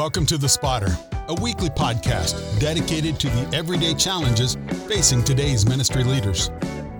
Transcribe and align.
Welcome 0.00 0.24
to 0.26 0.38
The 0.38 0.48
Spotter, 0.48 0.96
a 1.28 1.34
weekly 1.42 1.68
podcast 1.68 2.58
dedicated 2.58 3.20
to 3.20 3.28
the 3.28 3.54
everyday 3.54 3.92
challenges 3.92 4.56
facing 4.88 5.22
today's 5.22 5.66
ministry 5.68 6.04
leaders. 6.04 6.50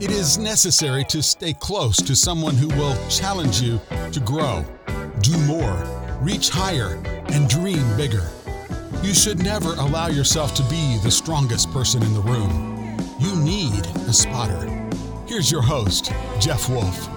It 0.01 0.11
is 0.11 0.37
necessary 0.37 1.05
to 1.05 1.23
stay 1.23 1.55
close 1.55 1.97
to 1.97 2.15
someone 2.15 2.57
who 2.57 2.69
will 2.69 2.95
challenge 3.09 3.63
you 3.63 3.81
to 4.13 4.21
grow, 4.21 4.67
do 5.23 5.35
more, 5.47 5.83
reach 6.21 6.51
higher, 6.51 7.03
and 7.31 7.49
dream 7.49 7.97
bigger. 7.97 8.29
You 9.03 9.15
should 9.15 9.43
never 9.43 9.73
allow 9.77 10.09
yourself 10.09 10.53
to 10.57 10.63
be 10.65 10.99
the 11.03 11.11
strongest 11.11 11.71
person 11.71 12.03
in 12.03 12.13
the 12.13 12.21
room. 12.21 12.99
You 13.19 13.35
need 13.37 13.87
a 14.07 14.13
spotter. 14.13 14.69
Here's 15.27 15.51
your 15.51 15.63
host, 15.63 16.13
Jeff 16.39 16.69
Wolf. 16.69 17.09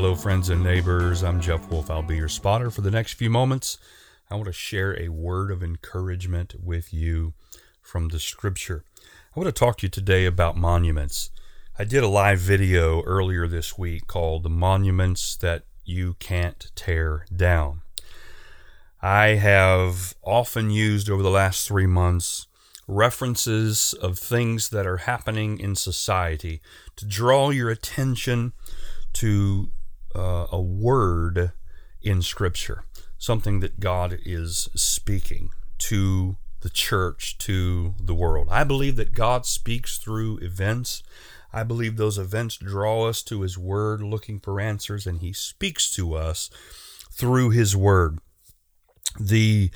Hello, 0.00 0.14
friends 0.14 0.48
and 0.48 0.62
neighbors. 0.62 1.24
I'm 1.24 1.40
Jeff 1.40 1.68
Wolf. 1.72 1.90
I'll 1.90 2.04
be 2.04 2.18
your 2.18 2.28
spotter 2.28 2.70
for 2.70 2.82
the 2.82 2.90
next 2.90 3.14
few 3.14 3.28
moments. 3.28 3.78
I 4.30 4.36
want 4.36 4.46
to 4.46 4.52
share 4.52 4.96
a 4.96 5.08
word 5.08 5.50
of 5.50 5.60
encouragement 5.60 6.54
with 6.62 6.94
you 6.94 7.34
from 7.82 8.10
the 8.10 8.20
scripture. 8.20 8.84
I 9.34 9.40
want 9.40 9.48
to 9.48 9.58
talk 9.58 9.78
to 9.78 9.86
you 9.86 9.90
today 9.90 10.24
about 10.24 10.56
monuments. 10.56 11.30
I 11.76 11.82
did 11.82 12.04
a 12.04 12.08
live 12.08 12.38
video 12.38 13.02
earlier 13.02 13.48
this 13.48 13.76
week 13.76 14.06
called 14.06 14.44
The 14.44 14.50
Monuments 14.50 15.34
That 15.34 15.64
You 15.84 16.14
Can't 16.20 16.70
Tear 16.76 17.26
Down. 17.34 17.80
I 19.02 19.30
have 19.30 20.14
often 20.22 20.70
used 20.70 21.10
over 21.10 21.24
the 21.24 21.28
last 21.28 21.66
three 21.66 21.88
months 21.88 22.46
references 22.86 23.94
of 23.94 24.16
things 24.16 24.68
that 24.68 24.86
are 24.86 24.98
happening 24.98 25.58
in 25.58 25.74
society 25.74 26.60
to 26.94 27.04
draw 27.04 27.50
your 27.50 27.68
attention 27.68 28.52
to 29.14 29.72
uh, 30.14 30.46
a 30.50 30.60
word 30.60 31.52
in 32.02 32.22
Scripture, 32.22 32.84
something 33.18 33.60
that 33.60 33.80
God 33.80 34.18
is 34.24 34.68
speaking 34.74 35.50
to 35.78 36.36
the 36.60 36.70
church, 36.70 37.38
to 37.38 37.94
the 38.00 38.14
world. 38.14 38.48
I 38.50 38.64
believe 38.64 38.96
that 38.96 39.14
God 39.14 39.46
speaks 39.46 39.98
through 39.98 40.38
events. 40.38 41.02
I 41.52 41.62
believe 41.62 41.96
those 41.96 42.18
events 42.18 42.56
draw 42.56 43.08
us 43.08 43.22
to 43.24 43.42
His 43.42 43.56
Word 43.56 44.02
looking 44.02 44.38
for 44.38 44.60
answers, 44.60 45.06
and 45.06 45.20
He 45.20 45.32
speaks 45.32 45.90
to 45.94 46.14
us 46.14 46.50
through 47.12 47.50
His 47.50 47.76
Word. 47.76 48.18
The 49.20 49.70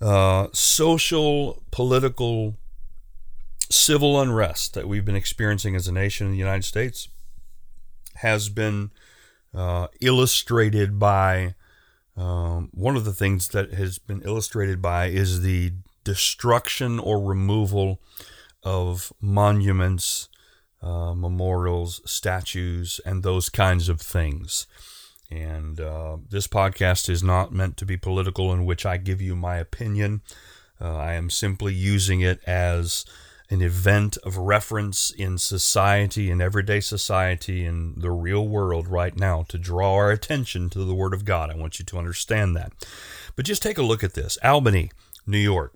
uh, 0.00 0.48
social, 0.52 1.62
political, 1.70 2.56
civil 3.70 4.20
unrest 4.20 4.74
that 4.74 4.88
we've 4.88 5.04
been 5.04 5.16
experiencing 5.16 5.74
as 5.74 5.88
a 5.88 5.92
nation 5.92 6.26
in 6.26 6.32
the 6.32 6.38
United 6.38 6.64
States 6.64 7.08
has 8.16 8.48
been 8.48 8.90
uh, 9.54 9.88
illustrated 10.00 10.98
by 10.98 11.54
um, 12.16 12.70
one 12.72 12.96
of 12.96 13.04
the 13.04 13.14
things 13.14 13.48
that 13.48 13.72
has 13.74 13.98
been 13.98 14.22
illustrated 14.22 14.82
by 14.82 15.06
is 15.06 15.42
the 15.42 15.72
destruction 16.04 16.98
or 16.98 17.20
removal 17.20 18.00
of 18.62 19.12
monuments, 19.20 20.28
uh, 20.82 21.14
memorials, 21.14 22.00
statues, 22.04 23.00
and 23.04 23.22
those 23.22 23.48
kinds 23.48 23.88
of 23.88 24.00
things. 24.00 24.66
And 25.30 25.80
uh, 25.80 26.18
this 26.28 26.46
podcast 26.46 27.08
is 27.08 27.22
not 27.22 27.52
meant 27.52 27.76
to 27.78 27.86
be 27.86 27.96
political, 27.96 28.52
in 28.52 28.66
which 28.66 28.84
I 28.84 28.98
give 28.98 29.22
you 29.22 29.34
my 29.34 29.56
opinion. 29.56 30.20
Uh, 30.80 30.96
I 30.96 31.14
am 31.14 31.30
simply 31.30 31.72
using 31.72 32.20
it 32.20 32.40
as 32.46 33.04
an 33.52 33.60
event 33.60 34.16
of 34.24 34.38
reference 34.38 35.10
in 35.10 35.36
society, 35.36 36.30
in 36.30 36.40
everyday 36.40 36.80
society, 36.80 37.66
in 37.66 37.92
the 37.98 38.10
real 38.10 38.48
world 38.48 38.88
right 38.88 39.14
now 39.14 39.44
to 39.46 39.58
draw 39.58 39.92
our 39.92 40.10
attention 40.10 40.70
to 40.70 40.86
the 40.86 40.94
Word 40.94 41.12
of 41.12 41.26
God. 41.26 41.50
I 41.50 41.56
want 41.56 41.78
you 41.78 41.84
to 41.84 41.98
understand 41.98 42.56
that. 42.56 42.72
But 43.36 43.44
just 43.44 43.62
take 43.62 43.76
a 43.76 43.82
look 43.82 44.02
at 44.02 44.14
this 44.14 44.38
Albany, 44.42 44.90
New 45.26 45.38
York. 45.38 45.74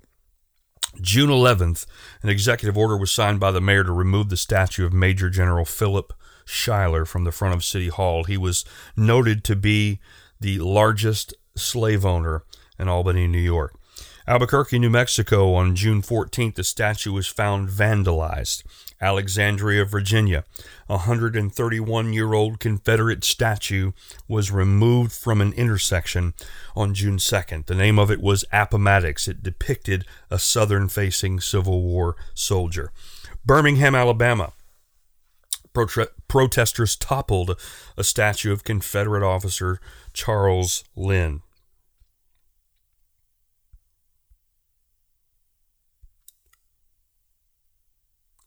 June 1.02 1.28
11th, 1.28 1.84
an 2.22 2.30
executive 2.30 2.78
order 2.78 2.96
was 2.96 3.12
signed 3.12 3.40
by 3.40 3.50
the 3.50 3.60
mayor 3.60 3.84
to 3.84 3.92
remove 3.92 4.30
the 4.30 4.38
statue 4.38 4.86
of 4.86 4.94
Major 4.94 5.28
General 5.28 5.66
Philip 5.66 6.14
Schuyler 6.46 7.04
from 7.04 7.24
the 7.24 7.32
front 7.32 7.54
of 7.54 7.62
City 7.62 7.88
Hall. 7.88 8.24
He 8.24 8.38
was 8.38 8.64
noted 8.96 9.44
to 9.44 9.54
be 9.54 10.00
the 10.40 10.60
largest 10.60 11.34
slave 11.54 12.06
owner 12.06 12.42
in 12.78 12.88
Albany, 12.88 13.26
New 13.26 13.38
York. 13.38 13.74
Albuquerque, 14.28 14.80
New 14.80 14.90
Mexico, 14.90 15.54
on 15.54 15.76
June 15.76 16.02
14th, 16.02 16.56
the 16.56 16.64
statue 16.64 17.12
was 17.12 17.28
found 17.28 17.68
vandalized. 17.68 18.64
Alexandria, 19.00 19.84
Virginia, 19.84 20.42
a 20.88 20.94
131 20.96 22.12
year 22.12 22.32
old 22.32 22.58
Confederate 22.58 23.22
statue 23.22 23.92
was 24.26 24.50
removed 24.50 25.12
from 25.12 25.40
an 25.40 25.52
intersection 25.52 26.34
on 26.74 26.92
June 26.92 27.18
2nd. 27.18 27.66
The 27.66 27.76
name 27.76 28.00
of 28.00 28.10
it 28.10 28.20
was 28.20 28.44
Appomattox. 28.52 29.28
It 29.28 29.44
depicted 29.44 30.04
a 30.28 30.40
southern 30.40 30.88
facing 30.88 31.38
Civil 31.38 31.82
War 31.82 32.16
soldier. 32.34 32.90
Birmingham, 33.44 33.94
Alabama. 33.94 34.52
protesters 36.26 36.96
toppled 36.96 37.60
a 37.96 38.02
statue 38.02 38.52
of 38.52 38.64
Confederate 38.64 39.22
officer 39.22 39.78
Charles 40.12 40.82
Linn. 40.96 41.42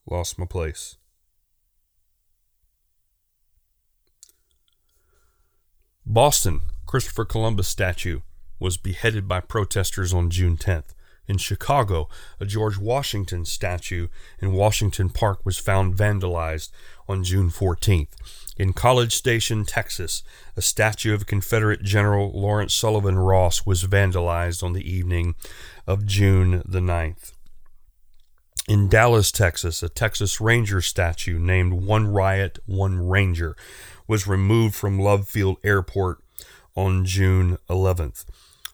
Lost 0.10 0.40
my 0.40 0.46
place. 0.46 0.98
Boston, 6.06 6.62
Christopher 6.88 7.26
Columbus 7.26 7.68
statue 7.68 8.22
was 8.60 8.78
beheaded 8.78 9.28
by 9.28 9.40
protesters 9.40 10.12
on 10.12 10.32
June 10.32 10.58
10th. 10.58 10.96
In 11.28 11.38
Chicago, 11.38 12.10
a 12.40 12.46
George 12.48 12.80
Washington 12.80 13.46
statue 13.46 14.08
in 14.40 14.54
Washington 14.54 15.12
Park 15.12 15.46
was 15.46 15.60
found 15.60 15.96
vandalized 15.96 16.72
on 17.08 17.24
June 17.24 17.52
14th. 17.52 18.16
In 18.58 18.74
College 18.74 19.16
Station, 19.16 19.64
Texas, 19.64 20.24
a 20.58 20.64
statue 20.64 21.14
of 21.14 21.28
Confederate 21.28 21.84
General 21.84 22.32
Lawrence 22.32 22.74
Sullivan 22.74 23.20
Ross 23.20 23.64
was 23.68 23.84
vandalized 23.84 24.64
on 24.64 24.74
the 24.74 24.92
evening 24.92 25.36
of 25.86 26.08
June 26.08 26.64
the 26.66 26.80
9th. 26.80 27.34
In 28.70 28.88
Dallas, 28.88 29.32
Texas, 29.32 29.82
a 29.82 29.90
Texas 29.90 30.40
Ranger 30.40 30.80
statue 30.80 31.40
named 31.40 31.74
One 31.74 32.06
Riot, 32.06 32.60
One 32.68 33.10
Ranger 33.10 33.56
was 34.08 34.28
removed 34.28 34.76
from 34.76 35.00
Love 35.00 35.28
Field 35.28 35.58
Airport 35.64 36.20
on 36.76 37.04
June 37.04 37.58
11th. 37.68 38.26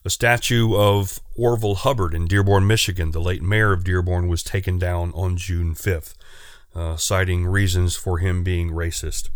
A 0.04 0.10
statue 0.10 0.76
of 0.76 1.22
Orville 1.38 1.76
Hubbard 1.76 2.14
in 2.14 2.26
Dearborn, 2.26 2.68
Michigan, 2.68 3.12
the 3.12 3.22
late 3.22 3.42
mayor 3.42 3.72
of 3.72 3.86
Dearborn, 3.86 4.28
was 4.28 4.44
taken 4.44 4.78
down 4.78 5.14
on 5.16 5.38
June 5.38 5.74
5th, 5.74 6.14
uh, 6.76 6.98
citing 6.98 7.46
reasons 7.46 7.96
for 7.96 8.18
him 8.18 8.44
being 8.44 8.72
racist. 8.72 9.30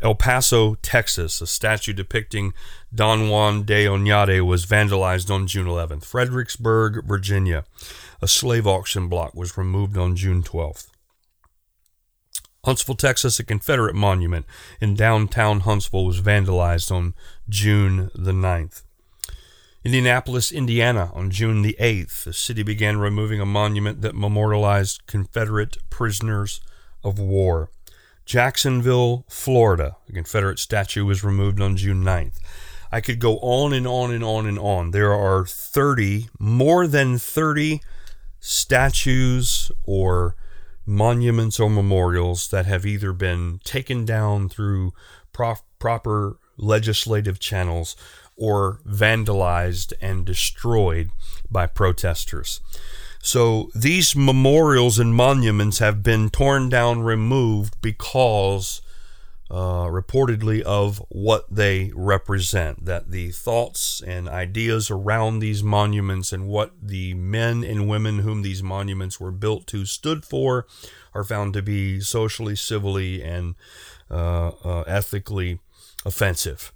El 0.00 0.14
Paso, 0.14 0.76
Texas, 0.76 1.42
a 1.42 1.46
statue 1.46 1.92
depicting 1.92 2.54
Don 2.94 3.28
Juan 3.28 3.64
de 3.64 3.84
Oñate 3.84 4.40
was 4.46 4.64
vandalized 4.64 5.30
on 5.30 5.46
June 5.46 5.66
11th. 5.66 6.06
Fredericksburg, 6.06 7.04
Virginia, 7.04 7.66
a 8.22 8.28
slave 8.28 8.66
auction 8.66 9.08
block 9.08 9.34
was 9.34 9.56
removed 9.56 9.96
on 9.96 10.16
June 10.16 10.42
12th. 10.42 10.88
Huntsville, 12.64 12.94
Texas, 12.94 13.38
a 13.38 13.44
Confederate 13.44 13.94
monument 13.94 14.44
in 14.80 14.94
downtown 14.94 15.60
Huntsville 15.60 16.04
was 16.04 16.20
vandalized 16.20 16.92
on 16.92 17.14
June 17.48 18.10
the 18.14 18.32
9th. 18.32 18.82
Indianapolis, 19.82 20.52
Indiana, 20.52 21.10
on 21.14 21.30
June 21.30 21.62
the 21.62 21.74
8th, 21.80 22.24
the 22.24 22.34
city 22.34 22.62
began 22.62 22.98
removing 22.98 23.40
a 23.40 23.46
monument 23.46 24.02
that 24.02 24.14
memorialized 24.14 25.06
Confederate 25.06 25.78
prisoners 25.88 26.60
of 27.02 27.18
war. 27.18 27.70
Jacksonville, 28.26 29.24
Florida, 29.30 29.96
a 30.06 30.12
Confederate 30.12 30.58
statue 30.58 31.06
was 31.06 31.24
removed 31.24 31.62
on 31.62 31.78
June 31.78 32.04
9th. 32.04 32.36
I 32.92 33.00
could 33.00 33.20
go 33.20 33.38
on 33.38 33.72
and 33.72 33.86
on 33.86 34.12
and 34.12 34.22
on 34.22 34.46
and 34.46 34.58
on. 34.58 34.90
There 34.90 35.14
are 35.14 35.46
30, 35.46 36.28
more 36.38 36.86
than 36.86 37.16
30 37.16 37.80
statues 38.40 39.70
or 39.84 40.34
monuments 40.86 41.60
or 41.60 41.70
memorials 41.70 42.48
that 42.48 42.66
have 42.66 42.84
either 42.84 43.12
been 43.12 43.60
taken 43.62 44.04
down 44.04 44.48
through 44.48 44.92
prof- 45.32 45.62
proper 45.78 46.36
legislative 46.56 47.38
channels 47.38 47.96
or 48.36 48.80
vandalized 48.86 49.92
and 50.00 50.24
destroyed 50.24 51.10
by 51.50 51.66
protesters. 51.66 52.60
So 53.22 53.70
these 53.74 54.16
memorials 54.16 54.98
and 54.98 55.14
monuments 55.14 55.78
have 55.78 56.02
been 56.02 56.30
torn 56.30 56.70
down, 56.70 57.02
removed 57.02 57.76
because 57.82 58.80
uh, 59.50 59.86
reportedly 59.86 60.60
of 60.62 61.02
what 61.08 61.44
they 61.50 61.90
represent, 61.94 62.84
that 62.84 63.10
the 63.10 63.30
thoughts 63.30 64.00
and 64.00 64.28
ideas 64.28 64.90
around 64.90 65.40
these 65.40 65.62
monuments 65.62 66.32
and 66.32 66.46
what 66.46 66.72
the 66.80 67.14
men 67.14 67.64
and 67.64 67.88
women 67.88 68.20
whom 68.20 68.42
these 68.42 68.62
monuments 68.62 69.18
were 69.18 69.32
built 69.32 69.66
to 69.66 69.84
stood 69.84 70.24
for 70.24 70.66
are 71.14 71.24
found 71.24 71.52
to 71.54 71.62
be 71.62 72.00
socially, 72.00 72.54
civilly, 72.54 73.22
and 73.22 73.56
uh, 74.10 74.52
uh, 74.64 74.80
ethically 74.82 75.58
offensive. 76.04 76.72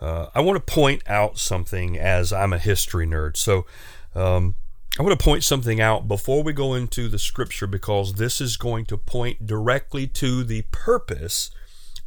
Uh, 0.00 0.26
I 0.34 0.40
want 0.40 0.56
to 0.64 0.72
point 0.72 1.02
out 1.06 1.38
something 1.38 1.98
as 1.98 2.32
I'm 2.32 2.52
a 2.52 2.58
history 2.58 3.06
nerd. 3.06 3.36
So 3.38 3.64
um, 4.14 4.54
I 4.98 5.02
want 5.02 5.18
to 5.18 5.24
point 5.24 5.44
something 5.44 5.80
out 5.80 6.08
before 6.08 6.42
we 6.42 6.52
go 6.52 6.74
into 6.74 7.08
the 7.08 7.18
scripture 7.18 7.66
because 7.66 8.14
this 8.14 8.40
is 8.40 8.56
going 8.56 8.84
to 8.86 8.98
point 8.98 9.46
directly 9.46 10.06
to 10.08 10.44
the 10.44 10.62
purpose 10.70 11.50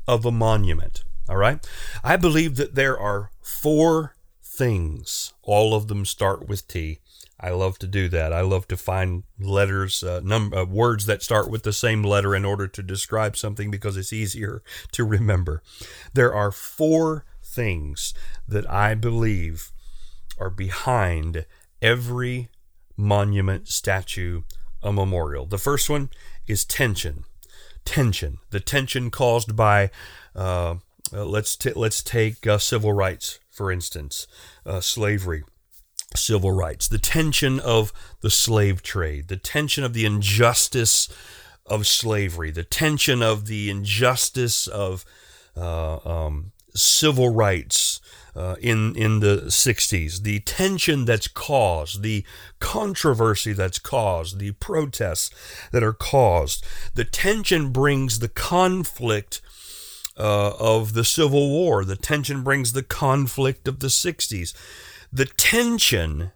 of 0.08 0.26
a 0.26 0.32
monument. 0.32 1.04
All 1.30 1.38
right? 1.38 1.66
I 2.04 2.18
believe 2.18 2.56
that 2.58 2.76
there 2.76 3.00
are 3.00 3.32
four 3.42 4.16
things, 4.44 5.34
all 5.44 5.74
of 5.74 5.88
them 5.88 6.06
start 6.06 6.48
with 6.48 6.68
T. 6.68 7.00
I 7.40 7.50
love 7.50 7.80
to 7.80 7.88
do 7.88 8.08
that. 8.10 8.32
I 8.32 8.42
love 8.42 8.68
to 8.68 8.78
find 8.78 9.24
letters, 9.40 10.04
uh, 10.04 10.22
num- 10.24 10.54
uh, 10.54 10.66
words 10.66 11.08
that 11.08 11.24
start 11.24 11.50
with 11.50 11.64
the 11.64 11.74
same 11.74 12.04
letter 12.04 12.36
in 12.36 12.46
order 12.46 12.68
to 12.68 12.84
describe 12.84 13.36
something 13.36 13.72
because 13.72 13.98
it's 13.98 14.14
easier 14.14 14.62
to 14.92 15.04
remember. 15.04 15.64
There 16.14 16.34
are 16.34 16.52
four 16.52 17.26
things 17.44 18.14
that 18.48 18.70
I 18.70 18.94
believe 18.94 19.72
are 20.40 20.52
behind 20.52 21.46
every 21.82 22.50
monument, 22.96 23.68
statue, 23.68 24.44
a 24.84 24.94
memorial. 24.94 25.46
The 25.46 25.58
first 25.58 25.90
one 25.90 26.10
is 26.48 26.66
tension. 26.66 27.26
Tension. 27.86 28.40
The 28.50 28.60
tension 28.60 29.12
caused 29.12 29.56
by, 29.56 29.90
uh, 30.36 30.76
uh 31.14 31.26
let's 31.26 31.56
t- 31.56 31.74
let's 31.74 32.02
take 32.04 32.46
uh, 32.48 32.58
civil 32.58 32.94
rights 32.94 33.40
for 33.52 33.72
instance, 33.72 34.26
uh, 34.66 34.82
slavery 34.82 35.44
civil 36.16 36.52
rights, 36.52 36.88
the 36.88 36.98
tension 36.98 37.60
of 37.60 37.94
the 38.22 38.30
slave 38.30 38.82
trade, 38.82 39.28
the 39.28 39.38
tension 39.38 39.84
of 39.84 39.94
the 39.94 40.06
injustice 40.06 41.08
of 41.66 41.88
slavery, 41.88 42.52
the 42.52 42.64
tension 42.64 43.22
of 43.22 43.46
the 43.46 43.70
injustice 43.70 44.68
of 44.68 45.06
uh, 45.56 45.98
um, 45.98 46.52
civil 46.74 47.30
rights 47.30 48.01
uh, 48.36 48.56
in 48.62 48.96
in 48.96 49.20
the 49.20 49.44
60s, 49.48 50.24
the 50.24 50.40
tension 50.42 51.06
that's 51.06 51.28
caused, 51.28 52.02
the 52.02 52.24
controversy 52.60 53.54
that's 53.54 53.80
caused, 53.80 54.40
the 54.40 54.52
protests 54.54 55.30
that 55.72 55.84
are 55.84 55.94
caused. 55.94 56.66
The 56.96 57.06
tension 57.06 57.72
brings 57.72 58.20
the 58.20 58.30
conflict 58.30 59.42
uh, 60.18 60.54
of 60.60 60.94
the 60.94 61.04
Civil 61.04 61.50
War. 61.50 61.84
The 61.84 61.96
tension 61.96 62.44
brings 62.44 62.74
the 62.74 62.84
conflict 62.84 63.68
of 63.68 63.80
the 63.80 63.88
60s 63.88 64.54
the 65.12 65.26
tension 65.26 66.32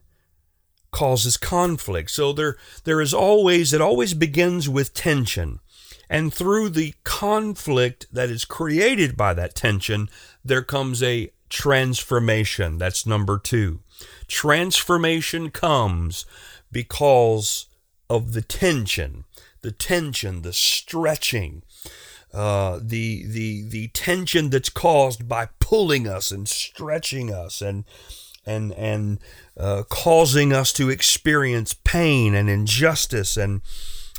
causes 0.91 1.37
conflict. 1.37 2.11
So 2.11 2.33
there 2.33 2.57
there 2.83 3.01
is 3.01 3.13
always 3.13 3.73
it 3.73 3.81
always 3.81 4.13
begins 4.13 4.67
with 4.67 4.93
tension. 4.93 5.59
And 6.07 6.31
through 6.31 6.69
the 6.69 6.93
conflict 7.03 8.05
that 8.11 8.29
is 8.29 8.45
created 8.45 9.17
by 9.17 9.33
that 9.33 9.55
tension, 9.55 10.07
there 10.43 10.61
comes 10.61 11.01
a 11.01 11.31
transformation. 11.49 12.77
That's 12.77 13.05
number 13.05 13.37
2. 13.37 13.79
Transformation 14.27 15.49
comes 15.51 16.25
because 16.71 17.67
of 18.09 18.33
the 18.33 18.41
tension, 18.41 19.25
the 19.61 19.71
tension, 19.71 20.41
the 20.41 20.53
stretching, 20.53 21.63
uh, 22.33 22.79
the 22.81 23.25
the 23.25 23.67
the 23.69 23.87
tension 23.89 24.49
that's 24.49 24.69
caused 24.69 25.27
by 25.27 25.47
pulling 25.59 26.07
us 26.07 26.31
and 26.31 26.49
stretching 26.49 27.33
us 27.33 27.61
and 27.61 27.85
and 28.45 28.73
and 28.73 29.19
uh, 29.57 29.83
causing 29.89 30.51
us 30.51 30.73
to 30.73 30.89
experience 30.89 31.73
pain 31.73 32.35
and 32.35 32.49
injustice 32.49 33.37
and 33.37 33.61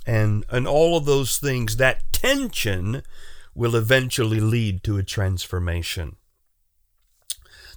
and 0.07 0.45
and 0.51 0.67
all 0.67 0.97
of 0.97 1.05
those 1.05 1.39
things 1.39 1.77
that 1.77 2.11
tension 2.13 3.03
will 3.55 3.77
eventually 3.77 4.41
lead 4.41 4.83
to 4.83 4.97
a 4.97 5.03
transformation 5.03 6.17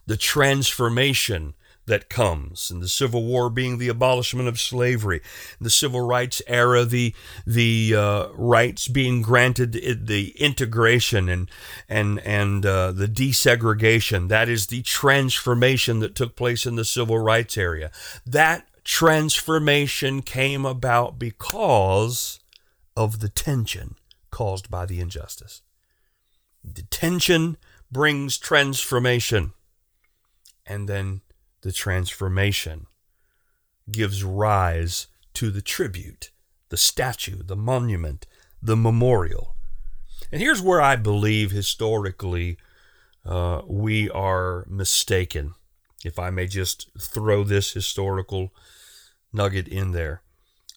the 0.09 0.17
transformation 0.17 1.53
that 1.85 2.09
comes, 2.09 2.71
and 2.71 2.81
the 2.81 2.87
Civil 2.87 3.25
War 3.25 3.47
being 3.47 3.77
the 3.77 3.89
abolishment 3.89 4.47
of 4.47 4.59
slavery, 4.59 5.21
the 5.61 5.69
Civil 5.69 6.01
Rights 6.01 6.41
era, 6.47 6.83
the 6.83 7.13
the 7.45 7.93
uh, 7.95 8.27
rights 8.33 8.87
being 8.87 9.21
granted, 9.21 9.73
the 10.07 10.33
integration 10.39 11.29
and 11.29 11.47
and 11.87 12.19
and 12.21 12.65
uh, 12.65 12.91
the 12.91 13.07
desegregation. 13.07 14.29
That 14.29 14.49
is 14.49 14.65
the 14.65 14.81
transformation 14.81 15.99
that 15.99 16.15
took 16.15 16.35
place 16.35 16.65
in 16.65 16.75
the 16.75 16.85
Civil 16.85 17.19
Rights 17.19 17.55
area. 17.55 17.91
That 18.25 18.65
transformation 18.83 20.23
came 20.23 20.65
about 20.65 21.19
because 21.19 22.39
of 22.97 23.19
the 23.19 23.29
tension 23.29 23.93
caused 24.31 24.71
by 24.71 24.87
the 24.87 25.01
injustice. 25.01 25.61
The 26.63 26.81
tension 26.81 27.57
brings 27.91 28.39
transformation, 28.39 29.53
and 30.69 30.87
then 30.87 31.21
the 31.61 31.71
transformation 31.73 32.85
gives 33.91 34.23
rise 34.23 35.07
to 35.33 35.49
the 35.49 35.61
tribute, 35.61 36.31
the 36.69 36.77
statue, 36.77 37.41
the 37.43 37.55
monument, 37.55 38.27
the 38.61 38.77
memorial. 38.77 39.55
And 40.31 40.41
here's 40.41 40.61
where 40.61 40.81
I 40.81 40.95
believe 40.95 41.51
historically 41.51 42.57
uh, 43.25 43.61
we 43.67 44.09
are 44.11 44.65
mistaken, 44.69 45.55
if 46.05 46.17
I 46.19 46.29
may 46.29 46.47
just 46.47 46.89
throw 46.99 47.43
this 47.43 47.73
historical 47.73 48.53
nugget 49.33 49.67
in 49.67 49.91
there, 49.91 50.21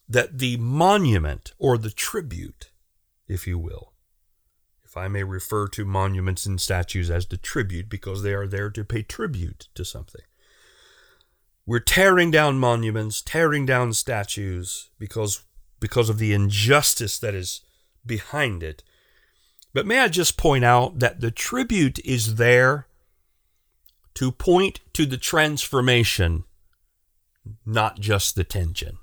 that 0.08 0.38
the 0.38 0.56
monument 0.56 1.52
or 1.58 1.78
the 1.78 1.90
tribute, 1.90 2.70
if 3.28 3.46
you 3.46 3.58
will, 3.58 3.91
if 4.92 4.96
I 4.98 5.08
may 5.08 5.22
refer 5.22 5.68
to 5.68 5.86
monuments 5.86 6.44
and 6.44 6.60
statues 6.60 7.10
as 7.10 7.24
the 7.24 7.38
tribute 7.38 7.88
because 7.88 8.22
they 8.22 8.34
are 8.34 8.46
there 8.46 8.68
to 8.68 8.84
pay 8.84 9.02
tribute 9.02 9.68
to 9.74 9.86
something. 9.86 10.20
We're 11.64 11.80
tearing 11.80 12.30
down 12.30 12.58
monuments, 12.58 13.22
tearing 13.22 13.64
down 13.64 13.94
statues 13.94 14.90
because 14.98 15.44
because 15.80 16.10
of 16.10 16.18
the 16.18 16.34
injustice 16.34 17.18
that 17.20 17.34
is 17.34 17.62
behind 18.04 18.62
it. 18.62 18.82
But 19.72 19.86
may 19.86 19.98
I 19.98 20.08
just 20.08 20.36
point 20.36 20.62
out 20.62 20.98
that 20.98 21.22
the 21.22 21.30
tribute 21.30 21.98
is 22.04 22.34
there 22.34 22.86
to 24.16 24.30
point 24.30 24.80
to 24.92 25.06
the 25.06 25.16
transformation, 25.16 26.44
not 27.64 27.98
just 27.98 28.34
the 28.34 28.44
tension. 28.44 28.98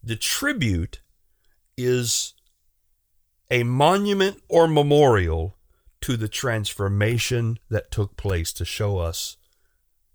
The 0.00 0.14
tribute 0.14 1.00
is 1.76 2.34
a 3.50 3.62
monument 3.62 4.42
or 4.48 4.66
memorial 4.66 5.56
to 6.00 6.16
the 6.16 6.28
transformation 6.28 7.58
that 7.70 7.90
took 7.90 8.16
place 8.16 8.52
to 8.52 8.64
show 8.64 8.98
us 8.98 9.36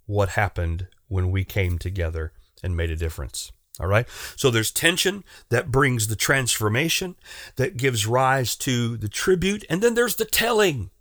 what 0.06 0.30
happened 0.30 0.88
when 1.08 1.32
we 1.32 1.44
came 1.44 1.78
together 1.78 2.34
and 2.64 2.76
made 2.78 2.92
a 2.92 2.96
difference. 2.96 3.52
All 3.80 3.88
right. 3.88 4.08
So 4.36 4.52
there's 4.52 4.72
tension 4.72 5.24
that 5.50 5.72
brings 5.72 6.08
the 6.08 6.16
transformation 6.16 7.16
that 7.56 7.78
gives 7.78 8.06
rise 8.06 8.56
to 8.58 8.98
the 8.98 9.10
tribute. 9.10 9.66
And 9.70 9.82
then 9.82 9.96
there's 9.96 10.18
the 10.18 10.26
telling. 10.26 10.92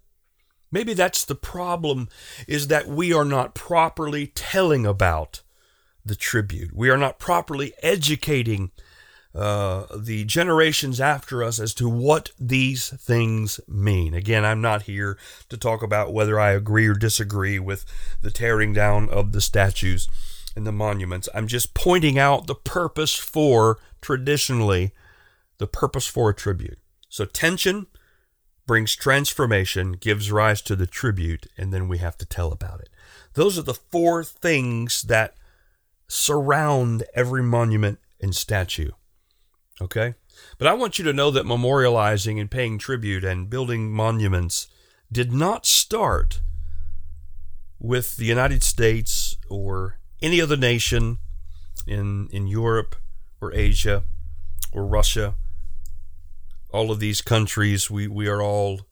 Maybe 0.72 0.94
that's 0.94 1.24
the 1.24 1.34
problem 1.34 2.08
is 2.46 2.68
that 2.68 2.86
we 2.86 3.12
are 3.12 3.24
not 3.24 3.54
properly 3.54 4.28
telling 4.28 4.86
about 4.86 5.42
the 6.04 6.14
tribute. 6.14 6.72
We 6.72 6.90
are 6.90 6.96
not 6.96 7.18
properly 7.18 7.74
educating 7.82 8.70
uh, 9.34 9.84
the 9.96 10.24
generations 10.24 11.00
after 11.00 11.42
us 11.42 11.60
as 11.60 11.72
to 11.74 11.88
what 11.88 12.30
these 12.38 12.88
things 12.88 13.60
mean. 13.68 14.12
Again, 14.12 14.44
I'm 14.44 14.60
not 14.60 14.82
here 14.82 15.16
to 15.48 15.56
talk 15.56 15.82
about 15.82 16.12
whether 16.12 16.38
I 16.40 16.50
agree 16.50 16.86
or 16.86 16.94
disagree 16.94 17.58
with 17.58 17.84
the 18.22 18.30
tearing 18.30 18.72
down 18.72 19.08
of 19.08 19.32
the 19.32 19.40
statues 19.40 20.08
and 20.56 20.66
the 20.66 20.72
monuments. 20.72 21.28
I'm 21.32 21.46
just 21.46 21.74
pointing 21.74 22.18
out 22.18 22.48
the 22.48 22.56
purpose 22.56 23.14
for, 23.14 23.78
traditionally, 24.00 24.92
the 25.58 25.68
purpose 25.68 26.06
for 26.06 26.30
a 26.30 26.34
tribute. 26.34 26.78
So, 27.08 27.24
tension 27.24 27.86
brings 28.66 28.96
transformation, 28.96 29.92
gives 29.92 30.32
rise 30.32 30.60
to 30.62 30.76
the 30.76 30.86
tribute, 30.86 31.46
and 31.56 31.72
then 31.72 31.88
we 31.88 31.98
have 31.98 32.16
to 32.18 32.26
tell 32.26 32.52
about 32.52 32.80
it. 32.80 32.88
Those 33.34 33.58
are 33.58 33.62
the 33.62 33.74
four 33.74 34.24
things 34.24 35.02
that 35.02 35.34
surround 36.08 37.04
every 37.14 37.42
monument 37.42 38.00
and 38.20 38.34
statue. 38.34 38.90
Okay? 39.80 40.14
But 40.58 40.68
I 40.68 40.74
want 40.74 40.98
you 40.98 41.04
to 41.04 41.12
know 41.12 41.30
that 41.30 41.44
memorializing 41.44 42.40
and 42.40 42.50
paying 42.50 42.78
tribute 42.78 43.24
and 43.24 43.50
building 43.50 43.90
monuments 43.90 44.68
did 45.10 45.32
not 45.32 45.66
start 45.66 46.40
with 47.78 48.16
the 48.16 48.26
United 48.26 48.62
States 48.62 49.36
or 49.48 49.98
any 50.22 50.40
other 50.40 50.56
nation 50.56 51.18
in, 51.86 52.28
in 52.30 52.46
Europe 52.46 52.96
or 53.40 53.54
Asia 53.54 54.04
or 54.72 54.84
Russia. 54.84 55.34
All 56.72 56.90
of 56.90 57.00
these 57.00 57.20
countries, 57.22 57.90
we, 57.90 58.06
we 58.06 58.28
are 58.28 58.42
all 58.42 58.82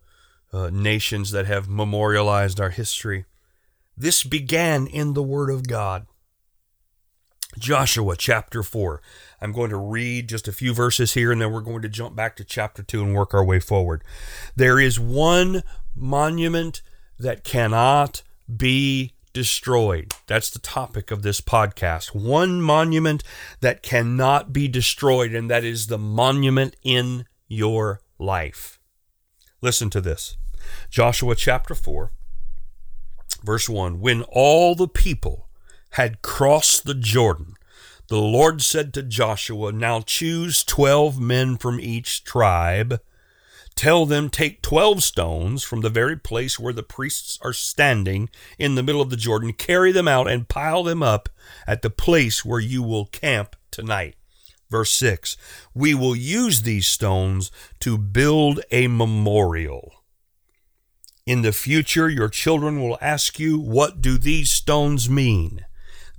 uh, 0.53 0.71
nations 0.73 1.31
that 1.31 1.47
have 1.47 1.69
memorialized 1.69 2.61
our 2.61 2.71
history. 2.71 3.27
This 3.97 4.25
began 4.25 4.87
in 4.87 5.15
the 5.15 5.23
Word 5.23 5.51
of 5.51 5.69
God. 5.69 6.07
Joshua 7.57 8.17
chapter 8.17 8.63
4. 8.63 9.01
I'm 9.41 9.53
going 9.53 9.71
to 9.71 9.77
read 9.77 10.29
just 10.29 10.49
a 10.49 10.53
few 10.53 10.75
verses 10.75 11.15
here 11.15 11.33
and 11.33 11.41
then 11.41 11.53
we're 11.53 11.61
going 11.61 11.83
to 11.83 11.89
jump 11.89 12.15
back 12.15 12.37
to 12.37 12.45
chapter 12.45 12.83
2 12.83 13.03
and 13.03 13.15
work 13.15 13.33
our 13.33 13.45
way 13.45 13.61
forward. 13.61 14.03
There 14.57 14.79
is 14.79 15.01
one 15.01 15.63
monument 15.97 16.83
that 17.19 17.45
cannot 17.45 18.23
be 18.55 19.15
destroyed. 19.33 20.13
That's 20.27 20.51
the 20.51 20.59
topic 20.59 21.11
of 21.11 21.23
this 21.23 21.41
podcast. 21.41 22.15
One 22.15 22.61
monument 22.61 23.23
that 23.61 23.83
cannot 23.83 24.53
be 24.53 24.69
destroyed, 24.69 25.35
and 25.35 25.51
that 25.51 25.65
is 25.65 25.87
the 25.87 25.99
monument 25.99 26.77
in 26.83 27.25
your 27.47 28.01
life. 28.19 28.79
Listen 29.61 29.91
to 29.91 30.01
this 30.01 30.37
Joshua 30.91 31.35
chapter 31.35 31.75
4, 31.75 32.13
verse 33.43 33.69
1. 33.69 34.01
When 34.01 34.23
all 34.23 34.75
the 34.75 34.89
people 34.89 35.48
had 35.91 36.23
crossed 36.23 36.85
the 36.85 36.95
Jordan, 36.95 37.55
the 38.09 38.19
Lord 38.19 38.63
said 38.63 38.95
to 38.95 39.03
Joshua, 39.03 39.73
Now 39.73 40.01
choose 40.01 40.65
twelve 40.65 41.21
men 41.21 41.57
from 41.57 41.79
each 41.81 42.25
tribe 42.25 43.01
Tell 43.79 44.07
them, 44.07 44.29
take 44.29 44.61
12 44.61 45.05
stones 45.05 45.63
from 45.63 45.83
the 45.83 45.89
very 45.89 46.17
place 46.17 46.59
where 46.59 46.73
the 46.73 46.83
priests 46.83 47.39
are 47.43 47.53
standing 47.53 48.29
in 48.59 48.75
the 48.75 48.83
middle 48.83 49.01
of 49.01 49.09
the 49.09 49.17
Jordan, 49.17 49.53
carry 49.53 49.93
them 49.93 50.09
out 50.09 50.27
and 50.27 50.49
pile 50.49 50.83
them 50.83 51.01
up 51.01 51.29
at 51.65 51.83
the 51.83 51.89
place 51.89 52.45
where 52.45 52.59
you 52.59 52.83
will 52.83 53.07
camp 53.07 53.55
tonight. 53.71 54.17
Verse 54.69 54.91
6 54.95 55.37
We 55.75 55.95
will 55.95 56.17
use 56.17 56.63
these 56.63 56.89
stones 56.89 57.53
to 57.79 57.97
build 57.97 58.59
a 58.73 58.89
memorial. 58.89 59.93
In 61.25 61.43
the 61.43 61.53
future, 61.53 62.09
your 62.09 62.29
children 62.29 62.83
will 62.83 62.99
ask 63.01 63.39
you, 63.39 63.61
What 63.61 64.03
do 64.03 64.19
these 64.19 64.51
stones 64.51 65.09
mean? 65.09 65.65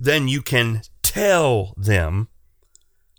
Then 0.00 0.28
you 0.28 0.40
can 0.40 0.80
tell 1.02 1.74
them 1.76 2.28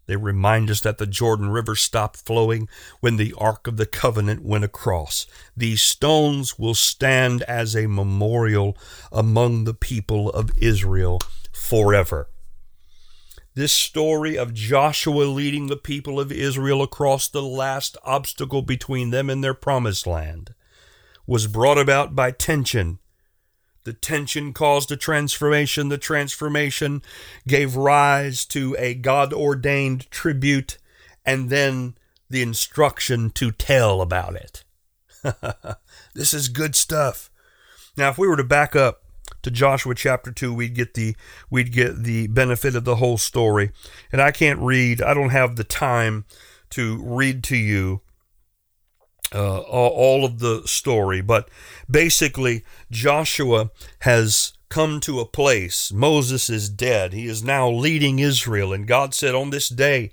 they 0.08 0.16
remind 0.16 0.70
us 0.72 0.82
that 0.82 0.98
the 0.98 1.06
Jordan 1.06 1.50
River 1.52 1.76
stopped 1.76 2.18
flowing 2.18 2.68
when 3.00 3.16
the 3.16 3.34
Ark 3.38 3.68
of 3.68 3.78
the 3.78 3.86
Covenant 3.86 4.44
went 4.44 4.64
across. 4.64 5.28
These 5.56 5.84
stones 5.84 6.58
will 6.58 6.74
stand 6.74 7.44
as 7.44 7.76
a 7.76 7.88
memorial 7.88 8.76
among 9.12 9.64
the 9.64 9.76
people 9.76 10.30
of 10.32 10.50
Israel 10.58 11.20
forever. 11.54 12.30
This 13.54 13.74
story 13.74 14.36
of 14.38 14.54
Joshua 14.54 15.24
leading 15.26 15.68
the 15.68 15.78
people 15.78 16.20
of 16.20 16.32
Israel 16.32 16.82
across 16.82 17.28
the 17.28 17.44
last 17.44 17.96
obstacle 18.04 18.64
between 18.64 19.12
them 19.12 19.30
and 19.30 19.44
their 19.44 19.54
promised 19.54 20.08
land 20.08 20.56
was 21.28 21.48
brought 21.48 21.78
about 21.78 22.16
by 22.16 22.32
tension 22.32 23.00
the 23.84 23.94
tension 23.94 24.54
caused 24.54 24.92
a 24.92 24.98
transformation. 24.98 25.90
The 25.90 25.98
transformation 25.98 27.02
gave 27.48 27.76
rise 27.76 28.46
to 28.48 28.76
a 28.78 28.94
God 28.94 29.34
ordained 29.34 30.10
tribute 30.12 30.78
and 31.26 31.50
then 31.50 31.96
the 32.30 32.42
instruction 32.42 33.30
to 33.32 33.52
tell 33.52 34.02
about 34.02 34.36
it. 34.36 34.64
this 36.16 36.34
is 36.34 36.48
good 36.48 36.76
stuff. 36.76 37.30
Now, 37.98 38.10
if 38.10 38.18
we 38.18 38.28
were 38.28 38.38
to 38.38 38.44
back 38.44 38.76
up 38.76 39.04
to 39.44 39.52
Joshua 39.52 39.96
chapter 39.96 40.32
2, 40.32 40.54
we'd 40.54 40.76
get 40.76 40.94
the 40.94 41.16
we'd 41.50 41.72
get 41.72 42.04
the 42.04 42.28
benefit 42.28 42.76
of 42.76 42.86
the 42.86 42.98
whole 42.98 43.18
story. 43.18 43.72
And 44.12 44.22
I 44.22 44.32
can't 44.32 44.60
read, 44.60 45.02
I 45.02 45.14
don't 45.14 45.30
have 45.30 45.56
the 45.56 45.64
time 45.64 46.26
to 46.72 47.02
read 47.04 47.44
to 47.46 47.58
you 47.58 48.02
uh, 49.34 49.60
all 49.60 50.26
of 50.26 50.40
the 50.40 50.64
story, 50.66 51.22
but 51.22 51.50
basically, 51.90 52.64
Joshua 52.90 53.72
has 54.00 54.54
come 54.70 55.00
to 55.02 55.20
a 55.20 55.26
place. 55.26 55.92
Moses 55.92 56.50
is 56.50 56.70
dead. 56.70 57.14
He 57.14 57.28
is 57.28 57.44
now 57.44 57.70
leading 57.70 58.20
Israel, 58.20 58.74
and 58.74 58.88
God 58.88 59.14
said, 59.14 59.36
On 59.36 59.50
this 59.50 59.70
day, 59.70 60.12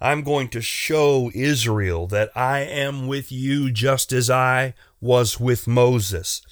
I'm 0.00 0.22
going 0.22 0.48
to 0.50 0.60
show 0.60 1.30
Israel 1.34 2.06
that 2.08 2.30
I 2.36 2.60
am 2.60 3.06
with 3.06 3.32
you 3.32 3.70
just 3.72 4.12
as 4.12 4.28
I 4.28 4.74
was 5.00 5.40
with 5.40 5.66
Moses. 5.66 6.42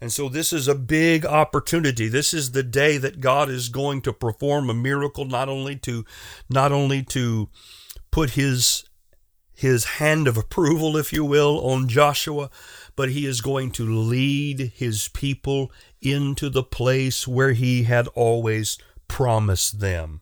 And 0.00 0.12
so 0.12 0.28
this 0.28 0.52
is 0.52 0.68
a 0.68 0.74
big 0.74 1.26
opportunity. 1.26 2.08
This 2.08 2.32
is 2.32 2.52
the 2.52 2.62
day 2.62 2.98
that 2.98 3.20
God 3.20 3.48
is 3.48 3.68
going 3.68 4.02
to 4.02 4.12
perform 4.12 4.70
a 4.70 4.74
miracle 4.74 5.24
not 5.24 5.48
only 5.48 5.76
to 5.76 6.04
not 6.48 6.70
only 6.70 7.02
to 7.04 7.48
put 8.10 8.30
his 8.30 8.84
his 9.58 9.84
hand 9.98 10.28
of 10.28 10.36
approval, 10.36 10.96
if 10.96 11.12
you 11.12 11.24
will, 11.24 11.58
on 11.66 11.88
Joshua, 11.88 12.48
but 12.94 13.10
he 13.10 13.26
is 13.26 13.40
going 13.40 13.72
to 13.72 13.84
lead 13.84 14.72
his 14.76 15.08
people 15.08 15.72
into 16.00 16.48
the 16.48 16.62
place 16.62 17.26
where 17.26 17.54
he 17.54 17.82
had 17.82 18.06
always 18.14 18.78
promised 19.08 19.80
them. 19.80 20.20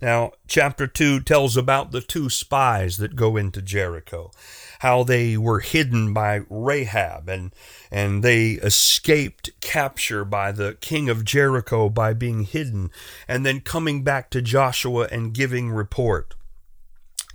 Now, 0.00 0.32
chapter 0.48 0.86
2 0.86 1.20
tells 1.20 1.54
about 1.54 1.92
the 1.92 2.00
two 2.00 2.30
spies 2.30 2.96
that 2.96 3.14
go 3.14 3.36
into 3.36 3.60
Jericho, 3.60 4.30
how 4.78 5.02
they 5.02 5.36
were 5.36 5.60
hidden 5.60 6.14
by 6.14 6.40
Rahab 6.48 7.28
and, 7.28 7.54
and 7.90 8.22
they 8.22 8.52
escaped 8.52 9.50
capture 9.60 10.24
by 10.24 10.50
the 10.50 10.78
king 10.80 11.10
of 11.10 11.26
Jericho 11.26 11.90
by 11.90 12.14
being 12.14 12.44
hidden, 12.44 12.90
and 13.28 13.44
then 13.44 13.60
coming 13.60 14.02
back 14.02 14.30
to 14.30 14.40
Joshua 14.40 15.08
and 15.12 15.34
giving 15.34 15.70
report 15.70 16.36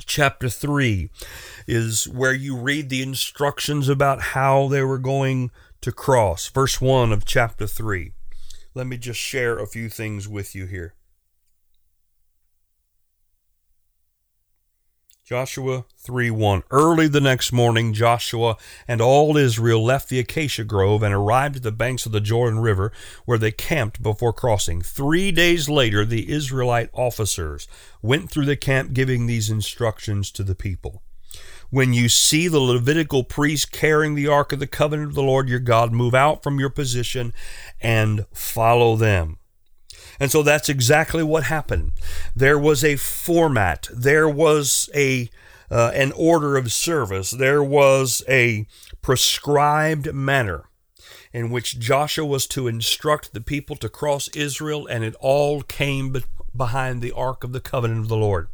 chapter 0.08 0.50
3 0.50 1.10
is 1.68 2.08
where 2.08 2.34
you 2.34 2.58
read 2.58 2.90
the 2.90 3.04
instructions 3.04 3.90
about 3.90 4.22
how 4.22 4.68
they 4.68 4.82
were 4.82 4.98
going 4.98 5.52
to 5.82 5.92
cross. 5.92 6.50
Verse 6.50 6.82
1 6.82 7.12
of 7.12 7.26
chapter 7.26 7.68
3. 7.68 8.14
Let 8.74 8.88
me 8.88 8.98
just 8.98 9.20
share 9.20 9.60
a 9.60 9.68
few 9.68 9.90
things 9.90 10.28
with 10.28 10.56
you 10.56 10.66
here. 10.66 10.94
Joshua 15.28 15.84
3 15.98 16.32
1. 16.32 16.64
Early 16.72 17.10
the 17.10 17.20
next 17.20 17.52
morning, 17.52 17.92
Joshua 17.92 18.56
and 18.88 19.02
all 19.02 19.36
Israel 19.36 19.84
left 19.84 20.08
the 20.08 20.20
acacia 20.20 20.64
grove 20.64 21.04
and 21.04 21.14
arrived 21.14 21.58
at 21.58 21.64
the 21.64 21.72
banks 21.74 22.06
of 22.06 22.14
the 22.14 22.22
Jordan 22.22 22.60
River, 22.60 22.94
where 23.26 23.38
they 23.38 23.52
camped 23.52 24.02
before 24.02 24.32
crossing. 24.32 24.82
Three 24.82 25.34
days 25.34 25.68
later, 25.68 26.06
the 26.06 26.32
Israelite 26.32 26.90
officers 26.94 27.68
went 28.02 28.32
through 28.32 28.46
the 28.46 28.56
camp 28.56 28.94
giving 28.94 29.28
these 29.28 29.50
instructions 29.50 30.32
to 30.32 30.44
the 30.44 30.56
people. 30.56 31.04
When 31.72 31.92
you 31.92 32.08
see 32.08 32.48
the 32.48 32.62
Levitical 32.62 33.26
priests 33.26 33.66
carrying 33.66 34.16
the 34.16 34.30
Ark 34.30 34.54
of 34.54 34.60
the 34.60 34.66
Covenant 34.66 35.10
of 35.10 35.16
the 35.16 35.24
Lord 35.24 35.50
your 35.50 35.60
God, 35.60 35.92
move 35.92 36.16
out 36.16 36.42
from 36.42 36.58
your 36.58 36.70
position 36.70 37.34
and 37.82 38.26
follow 38.32 38.96
them. 38.96 39.40
And 40.20 40.32
so 40.32 40.44
that's 40.44 40.70
exactly 40.70 41.24
what 41.24 41.44
happened. 41.44 41.92
There 42.36 42.58
was 42.58 42.84
a 42.84 42.96
format, 42.96 43.88
there 43.94 44.30
was 44.30 44.90
a 44.96 45.30
uh, 45.70 45.92
an 45.94 46.14
order 46.14 46.56
of 46.56 46.72
service, 46.72 47.32
there 47.32 47.62
was 47.62 48.24
a 48.30 48.66
prescribed 49.02 50.14
manner 50.14 50.64
in 51.34 51.50
which 51.50 51.78
Joshua 51.78 52.26
was 52.26 52.48
to 52.48 52.68
instruct 52.68 53.34
the 53.34 53.42
people 53.42 53.76
to 53.76 53.90
cross 53.90 54.30
Israel, 54.30 54.88
and 54.88 55.04
it 55.04 55.16
all 55.20 55.62
came 55.62 56.16
behind 56.56 57.02
the 57.02 57.12
ark 57.12 57.44
of 57.44 57.52
the 57.52 57.60
covenant 57.60 58.02
of 58.02 58.08
the 58.08 58.18
Lord. 58.18 58.48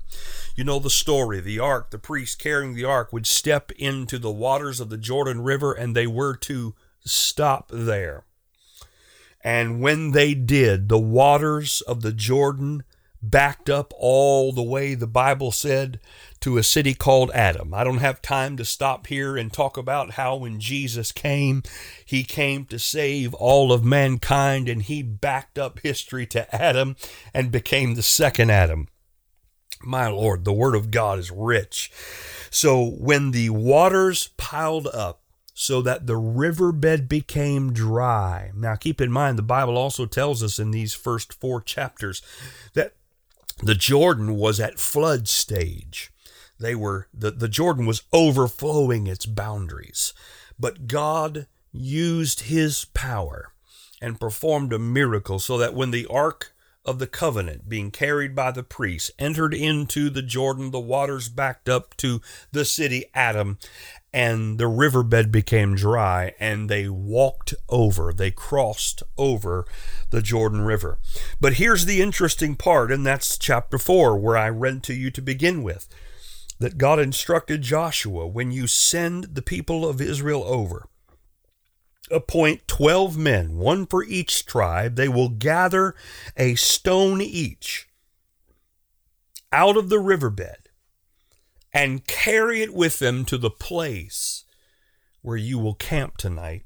You 0.55 0.63
know 0.63 0.79
the 0.79 0.89
story. 0.89 1.39
The 1.39 1.59
ark, 1.59 1.91
the 1.91 1.97
priest 1.97 2.39
carrying 2.39 2.75
the 2.75 2.83
ark, 2.83 3.13
would 3.13 3.25
step 3.25 3.71
into 3.73 4.19
the 4.19 4.31
waters 4.31 4.79
of 4.79 4.89
the 4.89 4.97
Jordan 4.97 5.41
River, 5.41 5.71
and 5.71 5.95
they 5.95 6.07
were 6.07 6.35
to 6.37 6.75
stop 7.05 7.69
there. 7.71 8.25
And 9.43 9.81
when 9.81 10.11
they 10.11 10.33
did, 10.33 10.87
the 10.89 10.99
waters 10.99 11.81
of 11.81 12.01
the 12.01 12.13
Jordan 12.13 12.83
backed 13.21 13.69
up 13.69 13.93
all 13.97 14.51
the 14.51 14.63
way, 14.63 14.95
the 14.95 15.07
Bible 15.07 15.51
said, 15.51 15.99
to 16.41 16.57
a 16.57 16.63
city 16.63 16.93
called 16.93 17.31
Adam. 17.33 17.73
I 17.73 17.85
don't 17.85 17.99
have 17.99 18.21
time 18.21 18.57
to 18.57 18.65
stop 18.65 19.07
here 19.07 19.37
and 19.37 19.51
talk 19.51 19.77
about 19.77 20.11
how 20.11 20.35
when 20.35 20.59
Jesus 20.59 21.13
came, 21.13 21.63
he 22.05 22.23
came 22.23 22.65
to 22.65 22.77
save 22.77 23.33
all 23.33 23.71
of 23.71 23.85
mankind 23.85 24.67
and 24.67 24.81
he 24.81 25.01
backed 25.01 25.57
up 25.57 25.79
history 25.79 26.25
to 26.27 26.53
Adam 26.53 26.97
and 27.33 27.51
became 27.51 27.95
the 27.95 28.03
second 28.03 28.51
Adam. 28.51 28.89
My 29.81 30.07
Lord, 30.07 30.43
the 30.43 30.53
Word 30.53 30.75
of 30.75 30.91
God 30.91 31.17
is 31.17 31.31
rich. 31.31 31.91
So 32.49 32.85
when 32.85 33.31
the 33.31 33.49
waters 33.49 34.29
piled 34.37 34.87
up, 34.87 35.22
so 35.53 35.81
that 35.81 36.07
the 36.07 36.17
riverbed 36.17 37.07
became 37.07 37.73
dry. 37.73 38.51
Now, 38.55 38.75
keep 38.75 38.99
in 38.99 39.11
mind, 39.11 39.37
the 39.37 39.43
Bible 39.43 39.77
also 39.77 40.05
tells 40.05 40.41
us 40.41 40.59
in 40.59 40.71
these 40.71 40.93
first 40.93 41.33
four 41.33 41.61
chapters 41.61 42.21
that 42.73 42.93
the 43.61 43.75
Jordan 43.75 44.35
was 44.35 44.59
at 44.59 44.79
flood 44.79 45.27
stage. 45.27 46.11
They 46.59 46.75
were 46.75 47.07
the, 47.13 47.31
the 47.31 47.47
Jordan 47.47 47.85
was 47.85 48.03
overflowing 48.11 49.07
its 49.07 49.25
boundaries. 49.25 50.13
But 50.59 50.87
God 50.87 51.47
used 51.71 52.41
his 52.41 52.85
power 52.85 53.53
and 54.01 54.19
performed 54.19 54.73
a 54.73 54.79
miracle 54.79 55.39
so 55.39 55.57
that 55.57 55.73
when 55.73 55.91
the 55.91 56.05
ark 56.07 56.53
of 56.85 56.99
the 56.99 57.07
covenant 57.07 57.69
being 57.69 57.91
carried 57.91 58.35
by 58.35 58.51
the 58.51 58.63
priests 58.63 59.09
entered 59.17 59.53
into 59.53 60.09
the 60.09 60.21
Jordan, 60.21 60.71
the 60.71 60.79
waters 60.79 61.29
backed 61.29 61.69
up 61.69 61.95
to 61.97 62.21
the 62.51 62.65
city 62.65 63.05
Adam, 63.13 63.57
and 64.13 64.59
the 64.59 64.67
riverbed 64.67 65.31
became 65.31 65.75
dry, 65.75 66.35
and 66.39 66.69
they 66.69 66.87
walked 66.87 67.55
over, 67.67 68.13
they 68.13 68.29
crossed 68.29 69.01
over 69.17 69.65
the 70.11 70.21
Jordan 70.21 70.61
River. 70.61 70.99
But 71.41 71.53
here's 71.53 71.85
the 71.85 72.01
interesting 72.01 72.55
part, 72.55 72.91
and 72.91 73.05
that's 73.05 73.37
chapter 73.37 73.79
4, 73.79 74.17
where 74.19 74.37
I 74.37 74.49
read 74.49 74.83
to 74.83 74.93
you 74.93 75.09
to 75.11 75.21
begin 75.21 75.63
with 75.63 75.87
that 76.59 76.77
God 76.77 76.99
instructed 76.99 77.63
Joshua 77.63 78.27
when 78.27 78.51
you 78.51 78.67
send 78.67 79.35
the 79.35 79.41
people 79.41 79.89
of 79.89 79.99
Israel 79.99 80.43
over, 80.43 80.87
appoint 82.11 82.67
12 82.67 83.17
men, 83.17 83.57
one 83.57 83.87
for 83.87 84.03
each 84.03 84.45
tribe. 84.45 84.95
They 84.95 85.09
will 85.09 85.29
gather 85.29 85.95
a 86.37 86.53
stone 86.53 87.19
each 87.19 87.89
out 89.51 89.75
of 89.75 89.89
the 89.89 89.99
riverbed 89.99 90.62
and 91.73 92.05
carry 92.05 92.61
it 92.61 92.73
with 92.73 92.99
them 92.99 93.25
to 93.25 93.37
the 93.37 93.49
place 93.49 94.43
where 95.21 95.37
you 95.37 95.57
will 95.57 95.73
camp 95.73 96.17
tonight, 96.17 96.63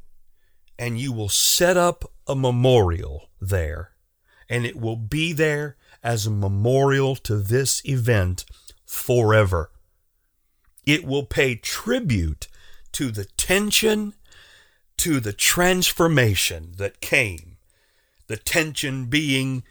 and 0.77 0.99
you 0.99 1.13
will 1.13 1.29
set 1.29 1.77
up 1.77 2.11
a 2.27 2.35
memorial 2.35 3.29
there, 3.39 3.91
and 4.49 4.65
it 4.65 4.75
will 4.75 4.95
be 4.95 5.31
there 5.31 5.77
as 6.03 6.25
a 6.25 6.31
memorial 6.31 7.15
to 7.15 7.37
this 7.37 7.81
event 7.85 8.45
forever. 8.85 9.71
It 10.85 11.05
will 11.05 11.25
pay 11.25 11.55
tribute 11.55 12.47
to 12.93 13.11
the 13.11 13.25
tension, 13.25 14.13
to 14.97 15.19
the 15.19 15.33
transformation 15.33 16.73
that 16.77 17.01
came, 17.01 17.57
the 18.27 18.37
tension 18.37 19.05
being 19.05 19.63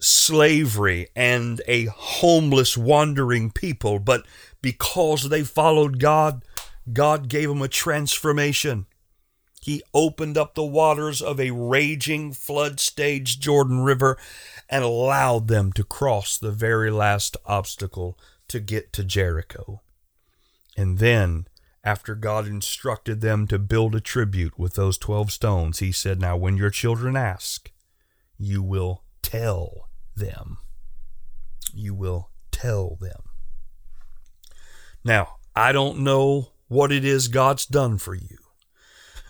slavery 0.00 1.08
and 1.16 1.60
a 1.66 1.86
homeless, 1.86 2.76
wandering 2.76 3.50
people, 3.50 3.98
but 3.98 4.24
because 4.62 5.28
they 5.28 5.42
followed 5.42 5.98
God, 5.98 6.44
God 6.92 7.28
gave 7.28 7.48
them 7.48 7.62
a 7.62 7.68
transformation. 7.68 8.86
He 9.60 9.82
opened 9.92 10.38
up 10.38 10.54
the 10.54 10.64
waters 10.64 11.20
of 11.20 11.40
a 11.40 11.50
raging 11.50 12.32
flood 12.32 12.80
stage 12.80 13.40
Jordan 13.40 13.80
River 13.80 14.16
and 14.68 14.84
allowed 14.84 15.48
them 15.48 15.72
to 15.72 15.84
cross 15.84 16.38
the 16.38 16.52
very 16.52 16.90
last 16.90 17.36
obstacle 17.44 18.18
to 18.48 18.60
get 18.60 18.92
to 18.94 19.04
Jericho. 19.04 19.82
And 20.76 20.98
then, 20.98 21.48
after 21.82 22.14
God 22.14 22.46
instructed 22.46 23.20
them 23.20 23.46
to 23.48 23.58
build 23.58 23.94
a 23.94 24.00
tribute 24.00 24.58
with 24.58 24.74
those 24.74 24.96
12 24.96 25.32
stones, 25.32 25.80
he 25.80 25.90
said, 25.90 26.20
Now, 26.20 26.36
when 26.36 26.56
your 26.56 26.70
children 26.70 27.16
ask, 27.16 27.70
you 28.38 28.62
will 28.62 29.02
tell 29.22 29.87
them. 30.18 30.58
You 31.72 31.94
will 31.94 32.30
tell 32.50 32.96
them. 33.00 33.22
Now, 35.04 35.36
I 35.54 35.72
don't 35.72 36.00
know 36.00 36.52
what 36.68 36.92
it 36.92 37.04
is 37.04 37.28
God's 37.28 37.66
done 37.66 37.98
for 37.98 38.14
you, 38.14 38.38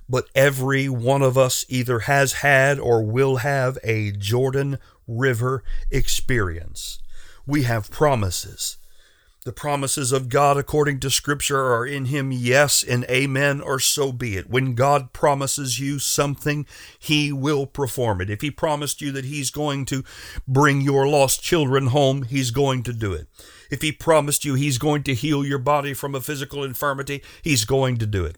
but 0.09 0.29
every 0.35 0.89
one 0.89 1.23
of 1.23 1.39
us 1.39 1.65
either 1.69 2.01
has 2.01 2.35
had 2.35 2.79
or 2.79 3.05
will 3.05 3.37
have 3.37 3.79
a 3.85 4.13
Jordan 4.13 4.79
River 5.07 5.63
experience. 5.91 6.99
We 7.47 7.63
have 7.63 7.91
promises. 7.91 8.79
The 9.49 9.55
promises 9.55 10.13
of 10.13 10.29
God 10.29 10.59
according 10.59 11.01
to 11.01 11.09
Scripture 11.09 11.73
are 11.73 11.87
in 11.87 12.05
Him, 12.05 12.31
yes 12.33 12.83
and 12.83 13.07
amen, 13.07 13.63
or 13.63 13.81
so 13.81 14.13
be 14.13 14.37
it. 14.37 14.51
When 14.51 14.75
God 14.75 15.15
promises 15.15 15.81
you 15.81 15.99
something, 15.99 16.67
He 16.99 17.33
will 17.33 17.65
perform 17.65 18.21
it. 18.21 18.29
If 18.29 18.43
He 18.43 18.51
promised 18.51 19.01
you 19.01 19.11
that 19.13 19.25
He's 19.25 19.51
going 19.51 19.87
to 19.87 20.05
bring 20.47 20.83
your 20.83 21.09
lost 21.09 21.43
children 21.43 21.87
home, 21.87 22.25
He's 22.25 22.51
going 22.51 22.83
to 22.83 22.93
do 22.93 23.15
it. 23.15 23.27
If 23.71 23.81
He 23.81 23.91
promised 23.91 24.45
you 24.45 24.53
He's 24.53 24.77
going 24.77 25.03
to 25.05 25.15
heal 25.15 25.43
your 25.43 25.57
body 25.57 25.95
from 25.95 26.15
a 26.15 26.21
physical 26.21 26.63
infirmity, 26.63 27.23
He's 27.41 27.65
going 27.65 27.97
to 27.97 28.07
do 28.07 28.27
it 28.27 28.37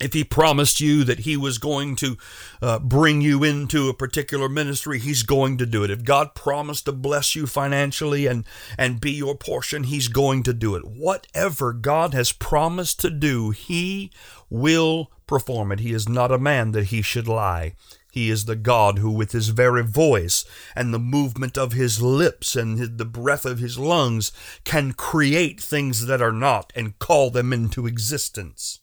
if 0.00 0.12
he 0.12 0.22
promised 0.22 0.80
you 0.80 1.04
that 1.04 1.20
he 1.20 1.36
was 1.36 1.58
going 1.58 1.96
to 1.96 2.16
uh, 2.62 2.78
bring 2.78 3.20
you 3.20 3.42
into 3.42 3.88
a 3.88 3.94
particular 3.94 4.48
ministry 4.48 4.98
he's 4.98 5.22
going 5.22 5.58
to 5.58 5.66
do 5.66 5.84
it. 5.84 5.90
If 5.90 6.04
god 6.04 6.34
promised 6.34 6.84
to 6.86 6.92
bless 6.92 7.34
you 7.34 7.46
financially 7.46 8.26
and 8.26 8.44
and 8.76 9.00
be 9.00 9.12
your 9.12 9.36
portion 9.36 9.84
he's 9.84 10.08
going 10.08 10.42
to 10.44 10.52
do 10.52 10.74
it. 10.74 10.84
Whatever 10.84 11.72
god 11.72 12.14
has 12.14 12.32
promised 12.32 13.00
to 13.00 13.10
do 13.10 13.50
he 13.50 14.10
will 14.50 15.10
perform 15.26 15.72
it. 15.72 15.80
He 15.80 15.92
is 15.92 16.08
not 16.08 16.32
a 16.32 16.38
man 16.38 16.72
that 16.72 16.86
he 16.86 17.02
should 17.02 17.28
lie. 17.28 17.74
He 18.10 18.30
is 18.30 18.46
the 18.46 18.56
God 18.56 18.98
who, 18.98 19.10
with 19.10 19.32
his 19.32 19.50
very 19.50 19.84
voice 19.84 20.44
and 20.74 20.92
the 20.92 20.98
movement 20.98 21.58
of 21.58 21.72
his 21.72 22.02
lips 22.02 22.56
and 22.56 22.98
the 22.98 23.04
breath 23.04 23.44
of 23.44 23.58
his 23.58 23.78
lungs, 23.78 24.32
can 24.64 24.92
create 24.92 25.60
things 25.60 26.06
that 26.06 26.22
are 26.22 26.32
not 26.32 26.72
and 26.74 26.98
call 26.98 27.30
them 27.30 27.52
into 27.52 27.86
existence. 27.86 28.80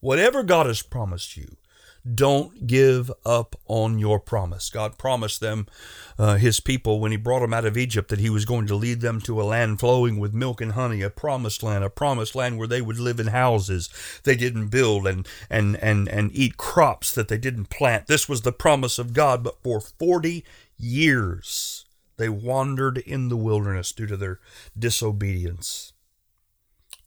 Whatever 0.00 0.42
God 0.42 0.66
has 0.66 0.82
promised 0.82 1.36
you, 1.36 1.56
don't 2.14 2.66
give 2.66 3.10
up 3.24 3.56
on 3.66 3.98
your 3.98 4.20
promise. 4.20 4.70
God 4.70 4.96
promised 4.98 5.40
them, 5.40 5.66
uh, 6.18 6.36
his 6.36 6.60
people, 6.60 7.00
when 7.00 7.10
he 7.10 7.16
brought 7.16 7.40
them 7.40 7.52
out 7.52 7.64
of 7.64 7.76
Egypt, 7.76 8.08
that 8.08 8.20
he 8.20 8.30
was 8.30 8.44
going 8.44 8.66
to 8.68 8.74
lead 8.74 9.00
them 9.00 9.20
to 9.22 9.40
a 9.40 9.44
land 9.44 9.80
flowing 9.80 10.18
with 10.18 10.32
milk 10.32 10.60
and 10.60 10.72
honey, 10.72 11.02
a 11.02 11.10
promised 11.10 11.62
land, 11.62 11.84
a 11.84 11.90
promised 11.90 12.34
land 12.34 12.58
where 12.58 12.68
they 12.68 12.80
would 12.80 12.98
live 12.98 13.20
in 13.20 13.28
houses 13.28 13.90
they 14.24 14.36
didn't 14.36 14.68
build 14.68 15.06
and, 15.06 15.26
and, 15.50 15.76
and, 15.76 16.08
and 16.08 16.30
eat 16.32 16.56
crops 16.56 17.12
that 17.12 17.28
they 17.28 17.38
didn't 17.38 17.70
plant. 17.70 18.06
This 18.06 18.28
was 18.28 18.42
the 18.42 18.52
promise 18.52 18.98
of 18.98 19.12
God, 19.12 19.42
but 19.42 19.62
for 19.62 19.80
40 19.80 20.44
years 20.76 21.84
they 22.16 22.28
wandered 22.28 22.98
in 22.98 23.28
the 23.28 23.36
wilderness 23.36 23.92
due 23.92 24.06
to 24.06 24.16
their 24.16 24.40
disobedience. 24.78 25.92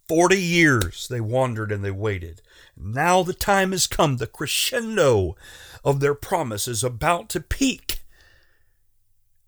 40 0.08 0.42
years 0.42 1.08
they 1.08 1.22
wandered 1.22 1.72
and 1.72 1.84
they 1.84 1.92
waited. 1.92 2.42
Now 2.78 3.24
the 3.24 3.34
time 3.34 3.72
has 3.72 3.88
come. 3.88 4.18
The 4.18 4.28
crescendo 4.28 5.36
of 5.84 6.00
their 6.00 6.16
promise 6.16 6.68
is 6.68 6.84
about 6.84 7.30
to 7.30 7.40
peak. 7.42 8.00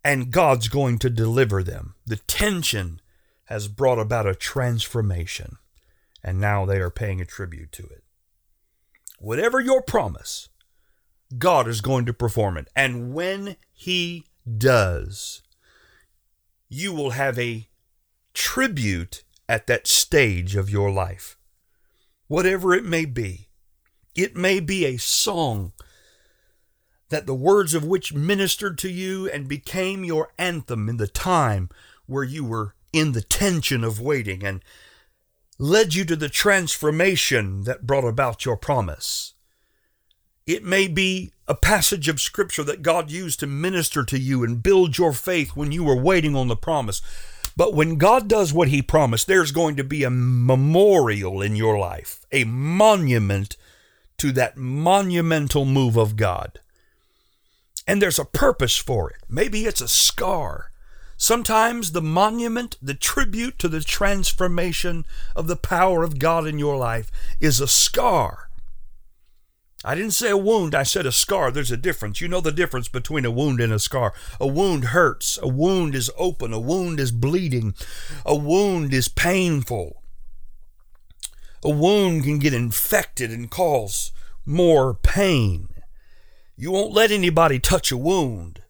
And 0.03 0.31
God's 0.31 0.67
going 0.67 0.99
to 0.99 1.09
deliver 1.09 1.63
them. 1.63 1.95
The 2.05 2.17
tension 2.17 3.01
has 3.45 3.67
brought 3.67 3.99
about 3.99 4.27
a 4.27 4.35
transformation. 4.35 5.57
And 6.23 6.39
now 6.39 6.65
they 6.65 6.79
are 6.79 6.89
paying 6.89 7.21
a 7.21 7.25
tribute 7.25 7.71
to 7.73 7.83
it. 7.83 8.03
Whatever 9.19 9.59
your 9.59 9.81
promise, 9.81 10.49
God 11.37 11.67
is 11.67 11.81
going 11.81 12.05
to 12.05 12.13
perform 12.13 12.57
it. 12.57 12.67
And 12.75 13.13
when 13.13 13.57
He 13.71 14.25
does, 14.57 15.41
you 16.69 16.93
will 16.93 17.11
have 17.11 17.37
a 17.39 17.67
tribute 18.33 19.23
at 19.47 19.67
that 19.67 19.87
stage 19.87 20.55
of 20.55 20.69
your 20.69 20.91
life. 20.91 21.37
Whatever 22.27 22.73
it 22.73 22.85
may 22.85 23.05
be, 23.05 23.49
it 24.15 24.35
may 24.35 24.59
be 24.59 24.85
a 24.85 24.97
song 24.97 25.73
that 27.09 27.25
the 27.25 27.33
words 27.35 27.73
of 27.73 27.85
which 27.85 28.13
ministered 28.13 28.77
to 28.79 28.89
you 28.89 29.29
and 29.29 29.47
became 29.47 30.03
your 30.03 30.29
anthem 30.37 30.89
in 30.89 30.97
the 30.97 31.07
time 31.07 31.69
where 32.05 32.23
you 32.23 32.43
were 32.43 32.75
in 32.91 33.11
the 33.11 33.21
tension 33.21 33.83
of 33.83 33.99
waiting 33.99 34.43
and 34.43 34.63
led 35.59 35.93
you 35.93 36.05
to 36.05 36.15
the 36.15 36.29
transformation 36.29 37.63
that 37.63 37.85
brought 37.85 38.03
about 38.05 38.45
your 38.45 38.57
promise. 38.57 39.33
It 40.45 40.63
may 40.63 40.87
be 40.87 41.31
a 41.47 41.55
passage 41.55 42.07
of 42.07 42.19
scripture 42.19 42.63
that 42.63 42.81
God 42.81 43.11
used 43.11 43.39
to 43.39 43.47
minister 43.47 44.03
to 44.05 44.19
you 44.19 44.43
and 44.43 44.63
build 44.63 44.97
your 44.97 45.13
faith 45.13 45.51
when 45.55 45.71
you 45.71 45.83
were 45.83 45.95
waiting 45.95 46.35
on 46.35 46.47
the 46.47 46.55
promise. 46.55 47.01
But 47.55 47.73
when 47.73 47.97
God 47.97 48.27
does 48.27 48.53
what 48.53 48.69
He 48.69 48.81
promised, 48.81 49.27
there's 49.27 49.51
going 49.51 49.75
to 49.75 49.83
be 49.83 50.03
a 50.03 50.09
memorial 50.09 51.41
in 51.41 51.55
your 51.55 51.77
life, 51.77 52.25
a 52.31 52.43
monument 52.45 53.57
to 54.17 54.31
that 54.31 54.57
monumental 54.57 55.65
move 55.65 55.97
of 55.97 56.15
God. 56.15 56.59
And 57.87 58.01
there's 58.01 58.19
a 58.19 58.25
purpose 58.25 58.77
for 58.77 59.09
it. 59.09 59.17
Maybe 59.29 59.65
it's 59.65 59.81
a 59.81 59.87
scar. 59.87 60.71
Sometimes 61.17 61.91
the 61.91 62.01
monument, 62.01 62.77
the 62.81 62.93
tribute 62.93 63.59
to 63.59 63.67
the 63.67 63.81
transformation 63.81 65.05
of 65.35 65.47
the 65.47 65.55
power 65.55 66.03
of 66.03 66.19
God 66.19 66.47
in 66.47 66.59
your 66.59 66.75
life 66.75 67.11
is 67.39 67.59
a 67.59 67.67
scar. 67.67 68.49
I 69.83 69.95
didn't 69.95 70.11
say 70.11 70.29
a 70.29 70.37
wound, 70.37 70.73
I 70.73 70.83
said 70.83 71.05
a 71.05 71.11
scar. 71.11 71.51
There's 71.51 71.71
a 71.71 71.77
difference. 71.77 72.21
You 72.21 72.29
know 72.29 72.39
the 72.39 72.51
difference 72.53 72.87
between 72.87 73.25
a 73.25 73.31
wound 73.31 73.59
and 73.59 73.73
a 73.73 73.79
scar. 73.79 74.13
A 74.39 74.47
wound 74.47 74.85
hurts, 74.85 75.37
a 75.41 75.47
wound 75.47 75.93
is 75.93 76.09
open, 76.17 76.53
a 76.53 76.59
wound 76.59 76.99
is 76.99 77.11
bleeding, 77.11 77.73
a 78.25 78.35
wound 78.35 78.93
is 78.93 79.09
painful. 79.09 80.01
A 81.63 81.69
wound 81.69 82.23
can 82.23 82.39
get 82.39 82.53
infected 82.53 83.31
and 83.31 83.51
cause 83.51 84.11
more 84.45 84.93
pain. 84.93 85.69
You 86.55 86.71
won't 86.71 86.93
let 86.93 87.11
anybody 87.11 87.59
touch 87.59 87.91
a 87.91 87.97
wound. 87.97 88.61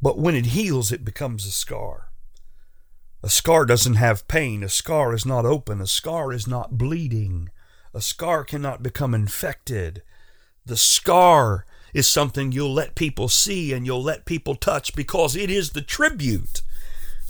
But 0.00 0.18
when 0.18 0.36
it 0.36 0.46
heals, 0.46 0.92
it 0.92 1.04
becomes 1.04 1.44
a 1.44 1.50
scar. 1.50 2.10
A 3.22 3.28
scar 3.28 3.64
doesn't 3.64 3.94
have 3.94 4.28
pain. 4.28 4.62
A 4.62 4.68
scar 4.68 5.12
is 5.12 5.26
not 5.26 5.44
open. 5.44 5.80
A 5.80 5.86
scar 5.88 6.32
is 6.32 6.46
not 6.46 6.78
bleeding. 6.78 7.50
A 7.94 8.00
scar 8.00 8.44
cannot 8.44 8.82
become 8.82 9.14
infected. 9.14 10.02
The 10.66 10.76
scar 10.76 11.64
is 11.94 12.08
something 12.08 12.52
you'll 12.52 12.72
let 12.72 12.94
people 12.94 13.28
see 13.28 13.72
and 13.72 13.86
you'll 13.86 14.02
let 14.02 14.26
people 14.26 14.54
touch 14.54 14.94
because 14.94 15.34
it 15.34 15.50
is 15.50 15.70
the 15.70 15.80
tribute 15.80 16.62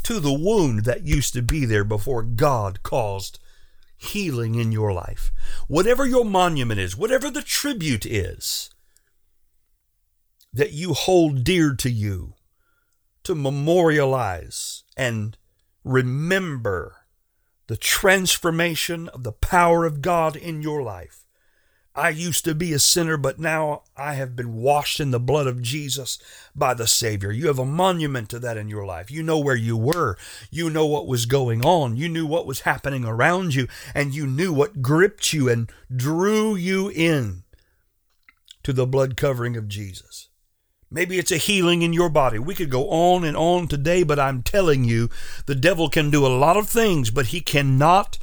to 0.03 0.21
the 0.21 0.33
wound 0.33 0.85
that 0.85 1.07
used 1.07 1.33
to 1.35 1.43
be 1.43 1.65
there 1.65 1.85
before 1.85 2.23
God 2.23 2.83
caused 2.83 3.39
healing 3.97 4.55
in 4.55 4.73
your 4.73 4.93
life. 4.93 5.31
Whatever 5.67 6.07
your 6.07 6.25
monument 6.25 6.81
is, 6.81 6.97
whatever 6.97 7.31
the 7.31 7.43
tribute 7.43 8.07
is 8.07 8.71
that 10.53 10.73
you 10.73 10.95
hold 10.95 11.45
dear 11.45 11.75
to 11.75 11.91
you, 11.91 12.35
to 13.25 13.35
memorialize 13.35 14.85
and 14.97 15.37
remember 15.85 16.98
the 17.69 17.77
transformation 17.77 19.09
of 19.09 19.23
the 19.23 19.33
power 19.33 19.85
of 19.85 20.03
God 20.03 20.35
in 20.35 20.63
your 20.63 20.83
life. 20.83 21.25
I 21.95 22.11
used 22.11 22.45
to 22.45 22.55
be 22.55 22.73
a 22.73 22.79
sinner, 22.79 23.17
but 23.17 23.41
now 23.41 23.83
I 23.97 24.15
have 24.15 24.37
been 24.37 24.55
washed 24.55 25.01
in 25.01 25.11
the 25.11 25.19
blood 25.19 25.49
of 25.49 25.61
Jesus 25.61 26.19
by 26.55 26.73
the 26.73 26.87
Savior. 26.87 27.33
You 27.33 27.49
have 27.49 27.59
a 27.59 27.67
monument 27.67 28.31
to 28.31 28.39
that 28.39 28.57
in 28.57 28.69
your 28.69 28.87
life. 28.87 29.11
You 29.11 29.23
know 29.23 29.39
where 29.39 29.57
you 29.57 29.77
were. 29.77 30.17
You 30.51 30.71
know 30.71 30.87
what 30.87 31.09
was 31.09 31.27
going 31.27 31.65
on. 31.65 31.97
You 31.97 32.09
knew 32.09 32.25
what 32.25 32.47
was 32.47 32.61
happening 32.61 33.05
around 33.05 33.55
you, 33.55 33.67
and 33.95 34.15
you 34.15 34.27
knew 34.27 34.53
what 34.53 34.81
gripped 34.81 35.33
you 35.33 35.49
and 35.49 35.71
drew 35.95 36.55
you 36.55 36.89
in 36.89 37.43
to 38.63 38.73
the 38.73 38.87
blood 38.87 39.17
covering 39.17 39.57
of 39.57 39.69
Jesus. 39.69 40.28
Maybe 40.91 41.19
it's 41.19 41.33
a 41.33 41.37
healing 41.37 41.83
in 41.83 41.93
your 41.93 42.09
body. 42.09 42.39
We 42.39 42.55
could 42.55 42.71
go 42.71 42.89
on 42.89 43.25
and 43.25 43.37
on 43.37 43.69
today, 43.69 44.03
but 44.03 44.19
I'm 44.19 44.43
telling 44.43 44.85
you, 44.85 45.11
the 45.47 45.55
devil 45.55 45.91
can 45.91 46.11
do 46.11 46.27
a 46.27 46.29
lot 46.29 46.57
of 46.57 46.69
things, 46.69 47.11
but 47.11 47.27
he 47.27 47.41
cannot 47.41 48.19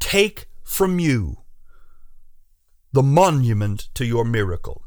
take 0.00 0.46
from 0.62 0.98
you 0.98 1.38
the 2.92 3.02
monument 3.02 3.88
to 3.94 4.06
your 4.06 4.24
miracle. 4.24 4.84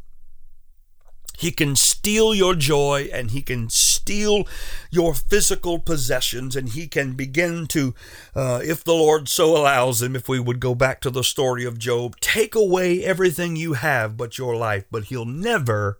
He 1.38 1.52
can 1.52 1.76
steal 1.76 2.36
your 2.36 2.54
joy 2.54 3.10
and 3.12 3.32
he 3.32 3.42
can 3.42 3.70
steal 3.70 4.48
your 4.92 5.14
physical 5.16 5.80
possessions 5.80 6.56
and 6.56 6.70
he 6.70 6.88
can 6.88 7.14
begin 7.14 7.66
to, 7.68 7.96
uh, 8.36 8.62
if 8.64 8.84
the 8.84 8.94
Lord 8.94 9.28
so 9.28 9.58
allows 9.58 10.02
him, 10.02 10.16
if 10.16 10.30
we 10.30 10.40
would 10.40 10.60
go 10.60 10.76
back 10.76 11.02
to 11.02 11.10
the 11.10 11.24
story 11.24 11.66
of 11.66 11.80
Job, 11.80 12.20
take 12.20 12.54
away 12.54 13.04
everything 13.04 13.56
you 13.56 13.74
have 13.74 14.18
but 14.18 14.38
your 14.38 14.56
life, 14.56 14.86
but 14.92 15.06
he'll 15.06 15.26
never 15.26 16.00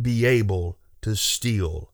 be 0.00 0.24
able 0.24 0.78
to 1.02 1.16
steal 1.16 1.92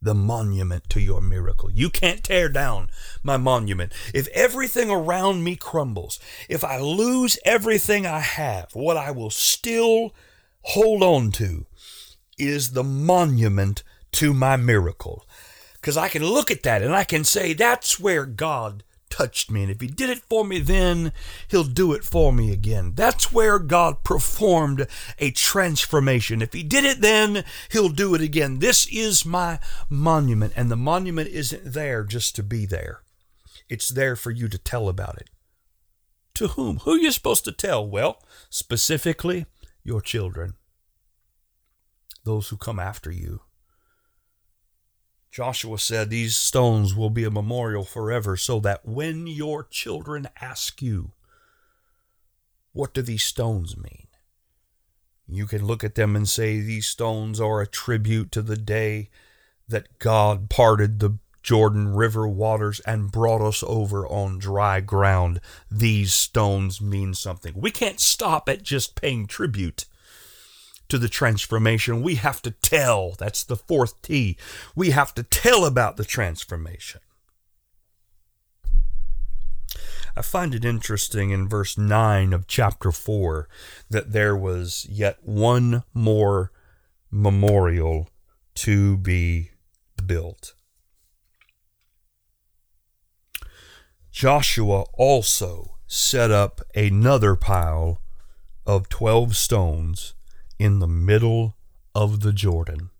the 0.00 0.14
monument 0.14 0.90
to 0.90 1.00
your 1.00 1.20
miracle. 1.20 1.70
You 1.70 1.88
can't 1.88 2.24
tear 2.24 2.48
down 2.48 2.90
my 3.22 3.36
monument. 3.36 3.92
If 4.12 4.26
everything 4.28 4.90
around 4.90 5.44
me 5.44 5.54
crumbles, 5.54 6.18
if 6.48 6.64
I 6.64 6.78
lose 6.78 7.38
everything 7.44 8.04
I 8.04 8.18
have, 8.18 8.74
what 8.74 8.96
I 8.96 9.12
will 9.12 9.30
still 9.30 10.12
hold 10.62 11.02
on 11.02 11.30
to 11.32 11.66
is 12.36 12.72
the 12.72 12.82
monument 12.82 13.84
to 14.12 14.34
my 14.34 14.56
miracle. 14.56 15.24
Because 15.74 15.96
I 15.96 16.08
can 16.08 16.24
look 16.24 16.50
at 16.50 16.64
that 16.64 16.82
and 16.82 16.94
I 16.94 17.04
can 17.04 17.22
say, 17.24 17.52
that's 17.52 18.00
where 18.00 18.26
God 18.26 18.82
touched 19.12 19.50
me. 19.50 19.62
And 19.62 19.70
if 19.70 19.80
He 19.80 19.86
did 19.86 20.08
it 20.08 20.22
for 20.28 20.44
me 20.44 20.58
then, 20.58 21.12
He'll 21.48 21.64
do 21.64 21.92
it 21.92 22.02
for 22.02 22.32
me 22.32 22.50
again. 22.50 22.94
That's 22.94 23.30
where 23.30 23.58
God 23.58 24.02
performed 24.02 24.86
a 25.18 25.30
transformation. 25.30 26.40
If 26.40 26.54
He 26.54 26.62
did 26.62 26.84
it 26.84 27.02
then, 27.02 27.44
He'll 27.70 27.90
do 27.90 28.14
it 28.14 28.22
again. 28.22 28.60
This 28.60 28.88
is 28.90 29.26
my 29.26 29.60
monument. 29.90 30.54
And 30.56 30.70
the 30.70 30.76
monument 30.76 31.28
isn't 31.28 31.74
there 31.74 32.04
just 32.04 32.34
to 32.36 32.42
be 32.42 32.64
there, 32.64 33.02
it's 33.68 33.90
there 33.90 34.16
for 34.16 34.30
you 34.30 34.48
to 34.48 34.58
tell 34.58 34.88
about 34.88 35.18
it. 35.20 35.28
To 36.36 36.48
whom? 36.48 36.78
Who 36.78 36.92
are 36.92 36.98
you 36.98 37.12
supposed 37.12 37.44
to 37.44 37.52
tell? 37.52 37.86
Well, 37.86 38.22
specifically, 38.48 39.44
your 39.84 40.00
children, 40.00 40.54
those 42.24 42.48
who 42.48 42.56
come 42.56 42.78
after 42.78 43.10
you. 43.10 43.42
Joshua 45.32 45.78
said, 45.78 46.10
These 46.10 46.36
stones 46.36 46.94
will 46.94 47.08
be 47.08 47.24
a 47.24 47.30
memorial 47.30 47.84
forever, 47.84 48.36
so 48.36 48.60
that 48.60 48.84
when 48.84 49.26
your 49.26 49.64
children 49.64 50.28
ask 50.42 50.82
you, 50.82 51.12
What 52.74 52.92
do 52.92 53.00
these 53.00 53.24
stones 53.24 53.74
mean? 53.74 54.08
You 55.26 55.46
can 55.46 55.64
look 55.64 55.82
at 55.82 55.94
them 55.94 56.14
and 56.14 56.28
say, 56.28 56.60
These 56.60 56.86
stones 56.86 57.40
are 57.40 57.62
a 57.62 57.66
tribute 57.66 58.30
to 58.32 58.42
the 58.42 58.58
day 58.58 59.08
that 59.66 59.98
God 59.98 60.50
parted 60.50 60.98
the 60.98 61.16
Jordan 61.42 61.94
River 61.94 62.28
waters 62.28 62.80
and 62.80 63.10
brought 63.10 63.40
us 63.40 63.64
over 63.66 64.06
on 64.06 64.38
dry 64.38 64.80
ground. 64.80 65.40
These 65.70 66.12
stones 66.12 66.82
mean 66.82 67.14
something. 67.14 67.54
We 67.56 67.70
can't 67.70 68.00
stop 68.00 68.50
at 68.50 68.62
just 68.62 69.00
paying 69.00 69.26
tribute 69.26 69.86
to 70.92 70.98
the 70.98 71.08
transformation. 71.08 72.02
We 72.02 72.16
have 72.16 72.42
to 72.42 72.50
tell. 72.50 73.12
That's 73.12 73.44
the 73.44 73.56
fourth 73.56 74.02
T. 74.02 74.36
We 74.76 74.90
have 74.90 75.14
to 75.14 75.22
tell 75.22 75.64
about 75.64 75.96
the 75.96 76.04
transformation. 76.04 77.00
I 80.14 80.20
find 80.20 80.54
it 80.54 80.66
interesting 80.66 81.30
in 81.30 81.48
verse 81.48 81.78
9 81.78 82.34
of 82.34 82.46
chapter 82.46 82.92
4 82.92 83.48
that 83.88 84.12
there 84.12 84.36
was 84.36 84.86
yet 84.86 85.20
one 85.22 85.84
more 85.94 86.52
memorial 87.10 88.10
to 88.56 88.98
be 88.98 89.52
built. 90.04 90.52
Joshua 94.10 94.82
also 94.92 95.78
set 95.86 96.30
up 96.30 96.60
another 96.74 97.34
pile 97.34 98.02
of 98.66 98.90
12 98.90 99.34
stones 99.34 100.12
in 100.62 100.78
the 100.78 100.86
middle 100.86 101.56
of 101.92 102.20
the 102.20 102.32
Jordan, 102.32 102.90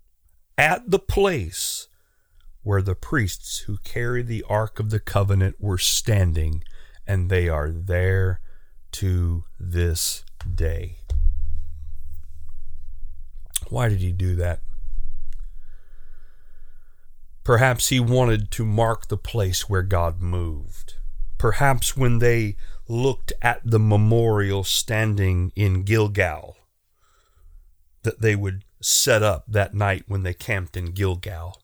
at 0.59 0.90
the 0.90 0.98
place 0.98 1.87
where 2.64 2.83
the 2.83 2.96
priests 2.96 3.59
who 3.59 3.77
carry 3.85 4.20
the 4.20 4.44
Ark 4.48 4.81
of 4.81 4.90
the 4.90 4.98
Covenant 4.98 5.55
were 5.61 5.79
standing, 5.79 6.64
and 7.07 7.31
they 7.31 7.48
are 7.48 7.70
there 7.70 8.40
to 8.90 9.44
this 9.61 10.25
day. 10.53 10.96
Why 13.68 13.88
did 13.88 14.01
he 14.01 14.11
do 14.11 14.35
that? 14.35 14.62
Perhaps 17.44 17.90
he 17.90 18.01
wanted 18.01 18.51
to 18.51 18.64
mark 18.64 19.07
the 19.07 19.16
place 19.16 19.68
where 19.68 19.83
God 19.83 20.20
moved. 20.20 20.94
Perhaps 21.38 21.96
when 21.96 22.18
they 22.18 22.57
looked 22.88 23.33
at 23.40 23.61
the 23.64 23.79
memorial 23.79 24.64
standing 24.64 25.53
in 25.55 25.85
Gilgal, 25.85 26.57
that 28.03 28.21
they 28.21 28.37
would 28.37 28.65
set 28.81 29.23
up 29.23 29.45
that 29.49 29.75
night 29.75 30.05
when 30.07 30.23
they 30.23 30.35
camped 30.35 30.77
in 30.77 30.87
Gilgal. 30.87 31.61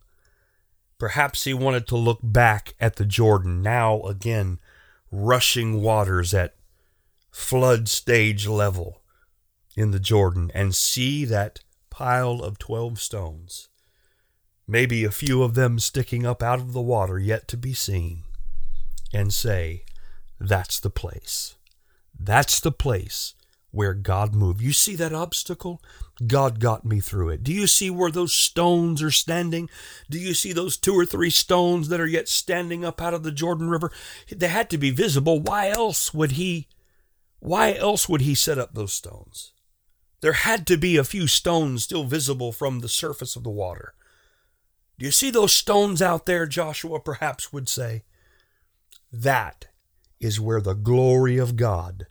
Perhaps 0.98 1.44
he 1.44 1.54
wanted 1.54 1.86
to 1.88 1.96
look 1.96 2.20
back 2.22 2.74
at 2.80 2.96
the 2.96 3.04
Jordan, 3.04 3.62
now 3.62 4.00
again 4.02 4.58
rushing 5.10 5.80
waters 5.80 6.34
at 6.34 6.54
flood 7.30 7.88
stage 7.88 8.46
level 8.46 9.00
in 9.76 9.90
the 9.90 10.00
Jordan, 10.00 10.50
and 10.54 10.74
see 10.74 11.24
that 11.24 11.60
pile 11.88 12.42
of 12.42 12.58
12 12.58 13.00
stones, 13.00 13.68
maybe 14.66 15.04
a 15.04 15.10
few 15.10 15.42
of 15.42 15.54
them 15.54 15.78
sticking 15.78 16.26
up 16.26 16.42
out 16.42 16.58
of 16.58 16.72
the 16.72 16.80
water 16.80 17.18
yet 17.18 17.46
to 17.48 17.56
be 17.56 17.72
seen, 17.72 18.24
and 19.12 19.32
say, 19.32 19.84
That's 20.40 20.80
the 20.80 20.90
place. 20.90 21.54
That's 22.18 22.58
the 22.58 22.72
place 22.72 23.34
where 23.70 23.94
God 23.94 24.34
moved. 24.34 24.60
You 24.60 24.72
see 24.72 24.96
that 24.96 25.12
obstacle? 25.12 25.82
God 26.26 26.58
got 26.58 26.84
me 26.84 27.00
through 27.00 27.30
it. 27.30 27.44
Do 27.44 27.52
you 27.52 27.66
see 27.66 27.90
where 27.90 28.10
those 28.10 28.34
stones 28.34 29.02
are 29.02 29.10
standing? 29.10 29.68
Do 30.10 30.18
you 30.18 30.34
see 30.34 30.52
those 30.52 30.76
two 30.76 30.94
or 30.94 31.04
three 31.04 31.30
stones 31.30 31.88
that 31.88 32.00
are 32.00 32.06
yet 32.06 32.28
standing 32.28 32.84
up 32.84 33.00
out 33.00 33.14
of 33.14 33.22
the 33.22 33.32
Jordan 33.32 33.68
River? 33.68 33.92
They 34.34 34.48
had 34.48 34.70
to 34.70 34.78
be 34.78 34.90
visible. 34.90 35.40
Why 35.40 35.68
else 35.68 36.12
would 36.14 36.32
he 36.32 36.68
why 37.40 37.74
else 37.74 38.08
would 38.08 38.22
he 38.22 38.34
set 38.34 38.58
up 38.58 38.74
those 38.74 38.92
stones? 38.92 39.52
There 40.20 40.32
had 40.32 40.66
to 40.66 40.76
be 40.76 40.96
a 40.96 41.04
few 41.04 41.28
stones 41.28 41.84
still 41.84 42.04
visible 42.04 42.50
from 42.50 42.80
the 42.80 42.88
surface 42.88 43.36
of 43.36 43.44
the 43.44 43.50
water. 43.50 43.94
Do 44.98 45.06
you 45.06 45.12
see 45.12 45.30
those 45.30 45.52
stones 45.52 46.02
out 46.02 46.26
there? 46.26 46.46
Joshua 46.46 46.98
perhaps 46.98 47.52
would 47.52 47.68
say. 47.68 48.02
That 49.12 49.66
is 50.20 50.40
where 50.40 50.60
the 50.60 50.74
glory 50.74 51.38
of 51.38 51.54
God 51.54 52.08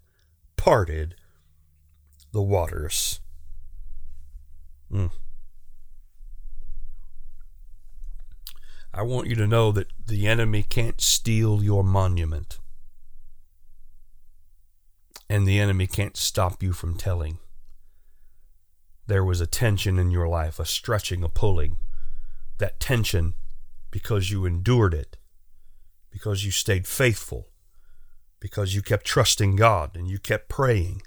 parted 0.55 1.15
the 2.31 2.41
waters. 2.41 3.19
Mm. 4.91 5.11
I 8.93 9.01
want 9.03 9.27
you 9.27 9.35
to 9.35 9.47
know 9.47 9.71
that 9.71 9.91
the 10.07 10.27
enemy 10.27 10.63
can't 10.63 10.99
steal 11.01 11.63
your 11.63 11.83
monument. 11.83 12.59
And 15.29 15.45
the 15.45 15.59
enemy 15.59 15.87
can't 15.87 16.17
stop 16.17 16.63
you 16.63 16.73
from 16.73 16.97
telling. 16.97 17.37
There 19.05 19.23
was 19.23 19.39
a 19.39 19.47
tension 19.47 19.99
in 19.99 20.09
your 20.09 20.27
life, 20.27 20.59
a 20.59 20.65
stretching, 20.65 21.23
a 21.23 21.29
pulling. 21.29 21.77
That 22.57 22.79
tension, 22.79 23.33
because 23.91 24.31
you 24.31 24.45
endured 24.45 24.93
it, 24.93 25.17
because 26.09 26.43
you 26.43 26.51
stayed 26.51 26.87
faithful, 26.87 27.49
because 28.39 28.73
you 28.73 28.81
kept 28.81 29.05
trusting 29.05 29.57
God 29.57 29.95
and 29.95 30.09
you 30.09 30.17
kept 30.17 30.49
praying, 30.49 31.03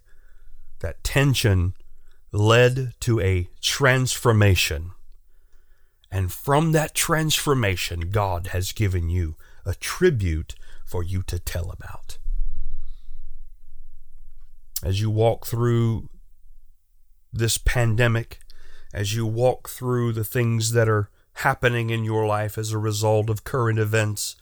that 0.80 1.02
tension 1.04 1.74
led 2.32 2.94
to 3.00 3.20
a 3.20 3.48
transformation. 3.60 4.92
And 6.10 6.32
from 6.32 6.72
that 6.72 6.94
transformation, 6.94 8.10
God 8.10 8.48
has 8.48 8.72
given 8.72 9.08
you 9.08 9.36
a 9.64 9.74
tribute 9.74 10.54
for 10.84 11.02
you 11.02 11.22
to 11.24 11.38
tell 11.38 11.70
about. 11.70 12.18
As 14.82 15.00
you 15.00 15.10
walk 15.10 15.46
through 15.46 16.08
this 17.32 17.58
pandemic, 17.58 18.40
as 18.92 19.14
you 19.14 19.24
walk 19.26 19.68
through 19.68 20.12
the 20.12 20.24
things 20.24 20.72
that 20.72 20.88
are 20.88 21.10
happening 21.34 21.90
in 21.90 22.02
your 22.02 22.26
life 22.26 22.58
as 22.58 22.72
a 22.72 22.78
result 22.78 23.30
of 23.30 23.44
current 23.44 23.78
events, 23.78 24.34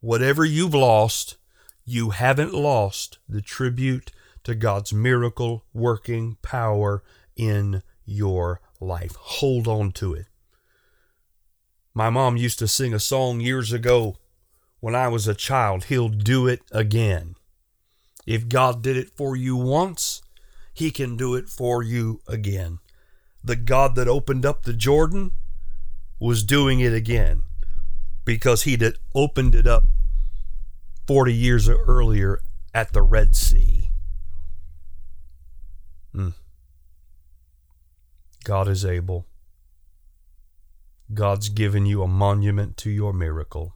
whatever 0.00 0.44
you've 0.44 0.74
lost, 0.74 1.36
you 1.84 2.10
haven't 2.10 2.54
lost 2.54 3.18
the 3.28 3.42
tribute 3.42 4.12
to 4.44 4.54
God's 4.54 4.92
miracle 4.92 5.64
working 5.72 6.36
power 6.42 7.02
in 7.36 7.82
your 8.04 8.60
life. 8.80 9.14
Hold 9.16 9.68
on 9.68 9.92
to 9.92 10.14
it. 10.14 10.26
My 11.94 12.10
mom 12.10 12.36
used 12.36 12.58
to 12.60 12.68
sing 12.68 12.94
a 12.94 13.00
song 13.00 13.40
years 13.40 13.72
ago 13.72 14.16
when 14.80 14.94
I 14.94 15.08
was 15.08 15.28
a 15.28 15.34
child 15.34 15.84
He'll 15.84 16.08
do 16.08 16.46
it 16.46 16.62
again. 16.72 17.36
If 18.26 18.48
God 18.48 18.82
did 18.82 18.96
it 18.96 19.10
for 19.10 19.36
you 19.36 19.56
once, 19.56 20.22
He 20.72 20.90
can 20.90 21.16
do 21.16 21.34
it 21.34 21.48
for 21.48 21.82
you 21.82 22.20
again. 22.26 22.78
The 23.44 23.56
God 23.56 23.94
that 23.96 24.08
opened 24.08 24.46
up 24.46 24.62
the 24.62 24.72
Jordan 24.72 25.32
was 26.18 26.44
doing 26.44 26.80
it 26.80 26.92
again 26.92 27.42
because 28.24 28.62
He'd 28.62 28.84
opened 29.14 29.54
it 29.54 29.66
up 29.66 29.84
40 31.06 31.34
years 31.34 31.68
earlier 31.68 32.40
at 32.72 32.92
the 32.92 33.02
Red 33.02 33.34
Sea. 33.36 33.88
Mm. 36.14 36.34
God 38.42 38.68
is 38.68 38.84
able. 38.84 39.26
God's 41.14 41.48
given 41.48 41.86
you 41.86 42.02
a 42.02 42.08
monument 42.08 42.76
to 42.78 42.90
your 42.90 43.12
miracle. 43.12 43.74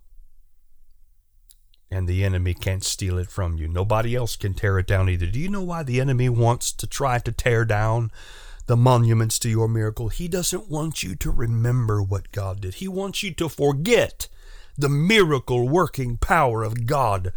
And 1.90 2.08
the 2.08 2.24
enemy 2.24 2.54
can't 2.54 2.82
steal 2.82 3.18
it 3.18 3.30
from 3.30 3.56
you. 3.58 3.68
Nobody 3.68 4.14
else 4.14 4.36
can 4.36 4.54
tear 4.54 4.78
it 4.78 4.86
down 4.86 5.08
either. 5.08 5.26
Do 5.26 5.38
you 5.38 5.48
know 5.48 5.62
why 5.62 5.82
the 5.82 6.00
enemy 6.00 6.28
wants 6.28 6.72
to 6.72 6.86
try 6.86 7.18
to 7.20 7.32
tear 7.32 7.64
down 7.64 8.10
the 8.66 8.76
monuments 8.76 9.38
to 9.40 9.48
your 9.48 9.68
miracle? 9.68 10.08
He 10.08 10.28
doesn't 10.28 10.68
want 10.68 11.02
you 11.02 11.14
to 11.16 11.30
remember 11.30 12.02
what 12.02 12.32
God 12.32 12.60
did, 12.62 12.74
he 12.74 12.88
wants 12.88 13.22
you 13.22 13.32
to 13.34 13.48
forget 13.48 14.28
the 14.78 14.88
miracle 14.88 15.68
working 15.68 16.18
power 16.18 16.62
of 16.62 16.86
God 16.86 17.32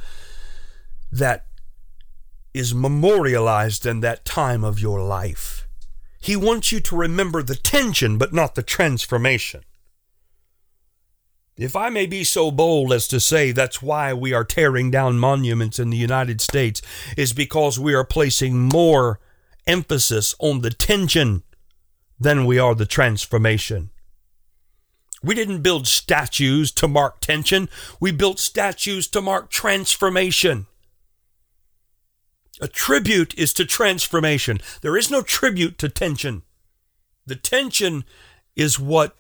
that 1.12 1.46
is 2.54 2.74
memorialized 2.74 3.86
in 3.86 4.02
that 4.02 4.26
time 4.26 4.64
of 4.64 4.80
your 4.80 5.02
life. 5.02 5.69
He 6.20 6.36
wants 6.36 6.72
you 6.72 6.80
to 6.82 6.96
remember 6.96 7.42
the 7.42 7.56
tension, 7.56 8.18
but 8.18 8.34
not 8.34 8.56
the 8.56 8.64
transformation. 8.64 9.64
If 11.60 11.76
I 11.76 11.90
may 11.90 12.06
be 12.06 12.24
so 12.24 12.52
bold 12.52 12.94
as 12.94 13.06
to 13.10 13.20
say 13.20 13.52
that's 13.52 13.82
why 13.82 14.14
we 14.14 14.32
are 14.32 14.46
tearing 14.46 14.92
down 14.92 15.20
monuments 15.20 15.78
in 15.78 15.90
the 15.90 15.98
United 15.98 16.40
States, 16.40 16.82
is 17.18 17.34
because 17.34 17.78
we 17.78 17.94
are 17.94 18.06
placing 18.06 18.58
more 18.58 19.20
emphasis 19.68 20.36
on 20.40 20.62
the 20.62 20.70
tension 20.70 21.44
than 22.18 22.46
we 22.46 22.58
are 22.58 22.76
the 22.76 22.86
transformation. 22.86 23.90
We 25.22 25.36
didn't 25.36 25.62
build 25.62 25.86
statues 25.86 26.72
to 26.74 26.88
mark 26.88 27.20
tension, 27.20 27.68
we 28.00 28.12
built 28.12 28.40
statues 28.40 29.08
to 29.10 29.22
mark 29.22 29.50
transformation. 29.50 30.68
A 32.60 32.68
tribute 32.68 33.38
is 33.38 33.54
to 33.54 33.66
transformation. 33.66 34.60
There 34.82 34.98
is 34.98 35.10
no 35.10 35.22
tribute 35.22 35.78
to 35.78 35.90
tension. 35.90 36.44
The 37.26 37.36
tension 37.36 38.04
is 38.56 38.80
what 38.80 39.16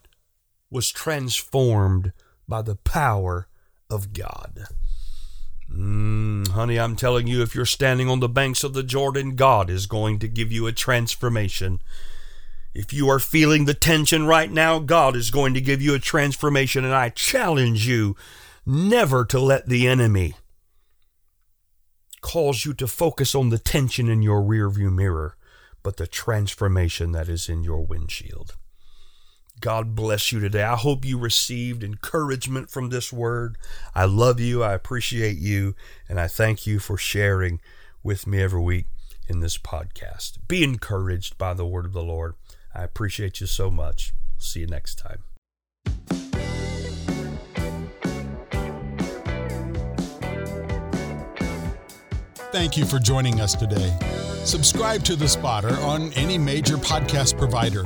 was 0.69 0.91
transformed 0.91 2.11
by 2.47 2.61
the 2.61 2.75
power 2.75 3.47
of 3.89 4.13
God. 4.13 4.65
Mm, 5.71 6.49
honey, 6.49 6.79
I'm 6.79 6.95
telling 6.95 7.27
you, 7.27 7.41
if 7.41 7.55
you're 7.55 7.65
standing 7.65 8.09
on 8.09 8.19
the 8.19 8.27
banks 8.27 8.63
of 8.63 8.73
the 8.73 8.83
Jordan, 8.83 9.35
God 9.35 9.69
is 9.69 9.85
going 9.85 10.19
to 10.19 10.27
give 10.27 10.51
you 10.51 10.67
a 10.67 10.71
transformation. 10.71 11.81
If 12.73 12.91
you 12.91 13.09
are 13.09 13.19
feeling 13.19 13.65
the 13.65 13.73
tension 13.73 14.25
right 14.25 14.51
now, 14.51 14.79
God 14.79 15.15
is 15.15 15.31
going 15.31 15.53
to 15.53 15.61
give 15.61 15.81
you 15.81 15.93
a 15.93 15.99
transformation. 15.99 16.83
And 16.83 16.93
I 16.93 17.09
challenge 17.09 17.87
you 17.87 18.15
never 18.65 19.25
to 19.25 19.39
let 19.39 19.67
the 19.67 19.87
enemy 19.87 20.35
cause 22.21 22.65
you 22.65 22.73
to 22.75 22.87
focus 22.87 23.35
on 23.35 23.49
the 23.49 23.59
tension 23.59 24.09
in 24.09 24.21
your 24.21 24.41
rearview 24.41 24.93
mirror, 24.93 25.35
but 25.83 25.97
the 25.97 26.07
transformation 26.07 27.11
that 27.13 27.29
is 27.29 27.49
in 27.49 27.63
your 27.63 27.85
windshield. 27.85 28.55
God 29.61 29.93
bless 29.93 30.31
you 30.31 30.39
today. 30.39 30.63
I 30.63 30.75
hope 30.75 31.03
you 31.03 31.17
received 31.17 31.83
encouragement 31.83 32.69
from 32.69 32.89
this 32.89 33.11
word. 33.11 33.57
I 33.93 34.05
love 34.05 34.39
you. 34.39 34.63
I 34.63 34.73
appreciate 34.73 35.37
you. 35.37 35.75
And 36.07 36.19
I 36.19 36.27
thank 36.27 36.65
you 36.65 36.79
for 36.79 36.97
sharing 36.97 37.59
with 38.01 38.25
me 38.25 38.41
every 38.41 38.61
week 38.61 38.85
in 39.27 39.41
this 39.41 39.57
podcast. 39.57 40.37
Be 40.47 40.63
encouraged 40.63 41.37
by 41.37 41.53
the 41.53 41.65
word 41.65 41.85
of 41.85 41.93
the 41.93 42.03
Lord. 42.03 42.35
I 42.73 42.83
appreciate 42.83 43.41
you 43.41 43.47
so 43.47 43.69
much. 43.69 44.13
See 44.37 44.61
you 44.61 44.67
next 44.67 44.95
time. 44.95 46.18
Thank 52.51 52.77
you 52.77 52.85
for 52.85 52.97
joining 52.97 53.41
us 53.41 53.53
today. 53.53 53.95
Subscribe 54.43 55.03
to 55.03 55.15
The 55.15 55.27
Spotter 55.27 55.75
on 55.81 56.11
any 56.13 56.35
major 56.35 56.77
podcast 56.77 57.37
provider. 57.37 57.83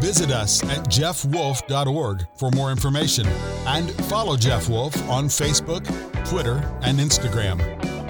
Visit 0.00 0.30
us 0.30 0.62
at 0.64 0.86
jeffwolf.org 0.86 2.26
for 2.34 2.50
more 2.52 2.70
information 2.70 3.26
and 3.66 3.90
follow 4.06 4.34
Jeff 4.34 4.70
Wolf 4.70 4.96
on 5.10 5.26
Facebook, 5.26 5.84
Twitter, 6.26 6.56
and 6.80 6.98
Instagram. 6.98 7.58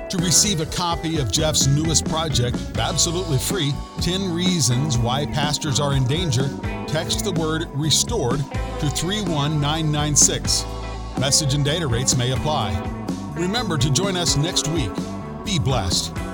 To 0.08 0.18
receive 0.18 0.60
a 0.60 0.66
copy 0.66 1.18
of 1.18 1.32
Jeff's 1.32 1.66
newest 1.66 2.04
project, 2.04 2.56
absolutely 2.78 3.38
free 3.38 3.72
10 4.00 4.32
Reasons 4.32 4.96
Why 4.98 5.26
Pastors 5.26 5.80
Are 5.80 5.94
in 5.94 6.04
Danger, 6.04 6.48
text 6.86 7.24
the 7.24 7.32
word 7.32 7.66
restored 7.74 8.38
to 8.38 8.88
31996. 8.88 10.64
Message 11.18 11.54
and 11.54 11.64
data 11.64 11.88
rates 11.88 12.16
may 12.16 12.30
apply. 12.30 12.80
Remember 13.34 13.76
to 13.76 13.90
join 13.90 14.16
us 14.16 14.36
next 14.36 14.68
week. 14.68 14.92
Be 15.48 15.58
blessed. 15.58 16.27